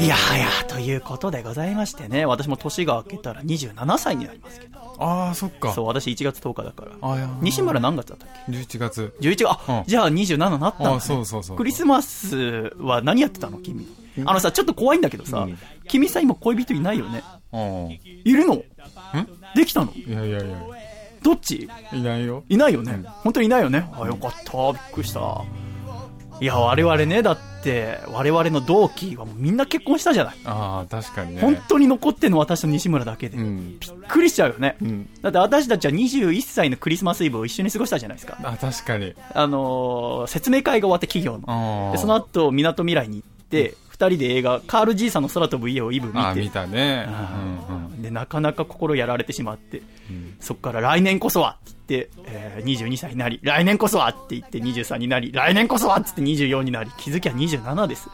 [0.00, 4.78] いやはや、ということでございましてね、私も年が明けたら27歳になりますけど。
[4.98, 5.72] ああ、そっか。
[5.72, 6.92] そう、私1月10日だから。
[7.02, 9.14] あいや西村何月だったっけ？11月。
[9.20, 10.96] 11月、あ、うんじゃあ27なったんだ、ね。
[10.96, 13.58] あそうそうそうクリスマスは何やってたの？
[13.58, 13.86] 君。
[14.24, 15.58] あのさ、ちょっと怖いんだけどさ、うん
[15.88, 17.22] 君さ、今恋人いないよね？
[17.52, 17.90] うん。
[17.90, 18.62] いるの？
[19.54, 19.92] できたの？
[19.92, 20.56] いやいやいや。
[21.22, 21.68] どっち？
[21.92, 22.44] いないよ。
[22.48, 23.04] いないよね。
[23.22, 23.90] 本当にいないよね？
[23.92, 24.72] あ、よかった。
[24.72, 25.44] びっくりした。
[26.40, 30.36] いや、我々ね、だって、我々の同期はもうみんな結婚したじゃない。
[30.44, 31.40] ああ、確かにね。
[31.42, 33.36] 本当に残ってんの私と西村だけで。
[33.36, 33.78] びっうん。
[34.08, 34.76] くりしちゃうよね。
[34.80, 35.08] うん。
[35.20, 38.38] だって私たちは21歳のクリスマスイブを一緒に過ごしたじゃないですか。
[38.42, 39.14] あ、確かに。
[39.34, 41.90] あのー説明会が終わって企業の。
[41.92, 46.18] で、その後、港未来に行って、二人で映画、カール爺さんの空飛ぶ家をイブ見て。
[46.18, 47.04] あ、見たね。
[47.08, 48.02] あうんうん。
[48.02, 49.78] で、なかなか心やられてしまって、
[50.10, 58.08] うんそっから来年こそはって言って、えー22歳になり、来年こそはって言って23になり、来年こそはって言って24になり、気づきゃ27です。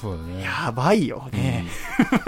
[0.00, 0.42] そうだね。
[0.42, 1.64] やばいよね。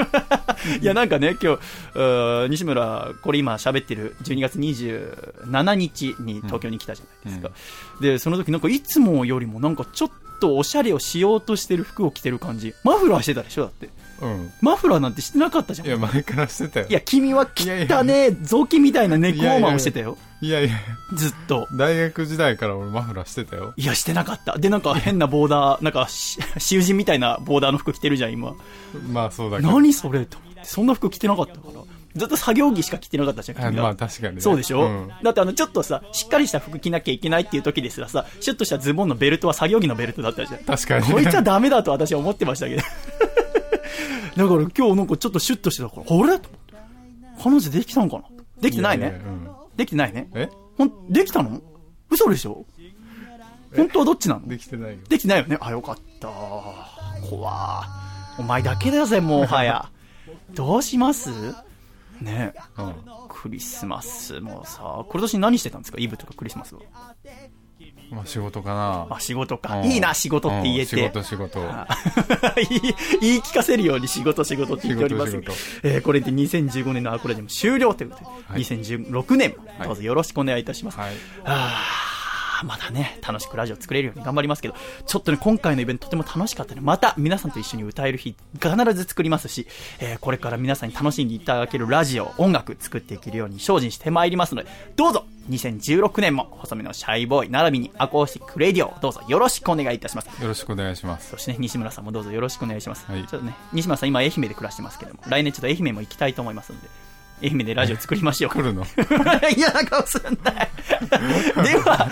[0.80, 1.56] いや、なんかね、今
[1.94, 7.50] 日、西村、これ今喋ってる12月27日に東京に来たじゃないですか。
[8.00, 12.74] で、その時なんかいつもよりもなんかちょっとおしゃれをしようとしてる服を着てる感じ。
[12.84, 13.88] マフラーしてたでしょだって。
[14.20, 14.52] うん。
[14.60, 15.88] マフラーなんてしてなかったじゃん。
[15.88, 16.86] いや、前からしてたよ。
[16.88, 20.16] いや、君は汚ね、雑巾みたいなネックウォーマーをしてたよ。
[20.40, 20.70] いやいや、
[21.14, 21.66] ずっと。
[21.72, 23.74] 大学時代から俺マフラーしてたよ。
[23.76, 24.58] いや、してなかった。
[24.58, 28.54] で、なんか変なボーダー、なんかし、 囚人みたいなボーダーの服着てるじゃん、今。
[29.12, 29.70] まあそうだけど。
[29.70, 30.60] 何それと思って。
[30.64, 31.80] そんな服着てなかったから。
[32.18, 33.84] ずっと作業着しか着てなかったじゃん、君は。
[33.84, 34.40] あまあ確かにね。
[34.40, 40.60] そうでしょ、うんだってあの、ちょっとさ、しっかりした服着なきゃいけないっていう時ですらさ、シュッとしたズボンのベルトは作業着のベルトだったじゃん。
[40.64, 41.14] 確かにね。
[41.14, 42.82] こいつはダメだと私は思ってましたけど。
[44.36, 46.08] だから今日なんかちょっとシュッとしてたから、あれ？
[46.12, 46.74] と思って。
[47.42, 48.24] 彼女できたのかな？
[48.60, 49.04] できてないね。
[49.06, 50.28] ややうんできてないね。
[50.34, 50.48] え？
[50.76, 51.60] ほん、できたの？
[52.10, 52.64] 嘘でしょ？
[53.76, 54.48] 本当はどっちなの？
[54.48, 54.98] できてないよ。
[55.08, 55.58] できてないよね？
[55.60, 56.28] あ、よかった。
[57.28, 57.84] 怖
[58.38, 59.90] お前だけだぜ、もはや。
[60.54, 61.30] どうします？
[62.20, 62.82] ねえ。
[62.82, 62.94] うん。
[63.28, 65.98] クリスマスもさ、今年何してたんですか？
[66.00, 66.80] イブとかクリスマスは。
[68.10, 69.06] まあ仕事かな。
[69.10, 69.76] あ、仕事か。
[69.80, 70.96] うんいいな、仕事って言えて。
[70.96, 71.60] うん仕事仕事。
[71.62, 71.86] あ
[73.20, 75.36] 言い聞かせるように仕事仕事って言っております
[75.82, 80.98] えーこれで2015年のアコラジも終了ということで、はい2016年もどうぞよろしくお願いいたします。
[80.98, 81.14] はい。
[81.44, 84.74] あーまだね、楽しくラジオ作れるように頑張りますけど、
[85.06, 89.66] ちょっとね、今回のイベントとても楽しかったので、また皆さんと一緒に歌える日、必ず作りますし、
[90.00, 100.26] えーこれから皆さんに楽しんでいただけるラジオ、音楽作っていけるように精進してまいりますので、どうぞ、2016年も細身のシャイボーイ、並びにアコースティックレディオ、どうぞよろしくお願いいたします。
[100.42, 101.30] よろしくお願いします。
[101.30, 103.06] そしてね、西村さんもどうぞよろしくお願いします。
[103.06, 106.88] はいちょっとね、西村さん今愛媛で暮らしてますけども、来年ちょっと愛媛も行きたいと思いますので、
[107.42, 108.50] 愛媛でラジオ作りましょう。
[108.52, 108.84] 来るの？
[109.56, 110.68] 嫌な顔すんなよ
[111.62, 112.08] では、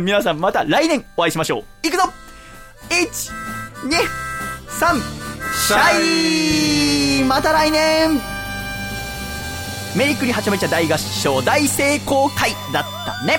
[0.00, 1.86] 皆さんまた来年お会いしましょう。
[1.86, 2.02] いくぞ
[2.90, 2.96] !1、
[3.88, 3.96] 2、
[4.70, 5.00] 3、
[5.66, 8.20] シャイまた来年
[9.96, 13.38] メリクリはちゃめちゃ大合唱大成功会だったね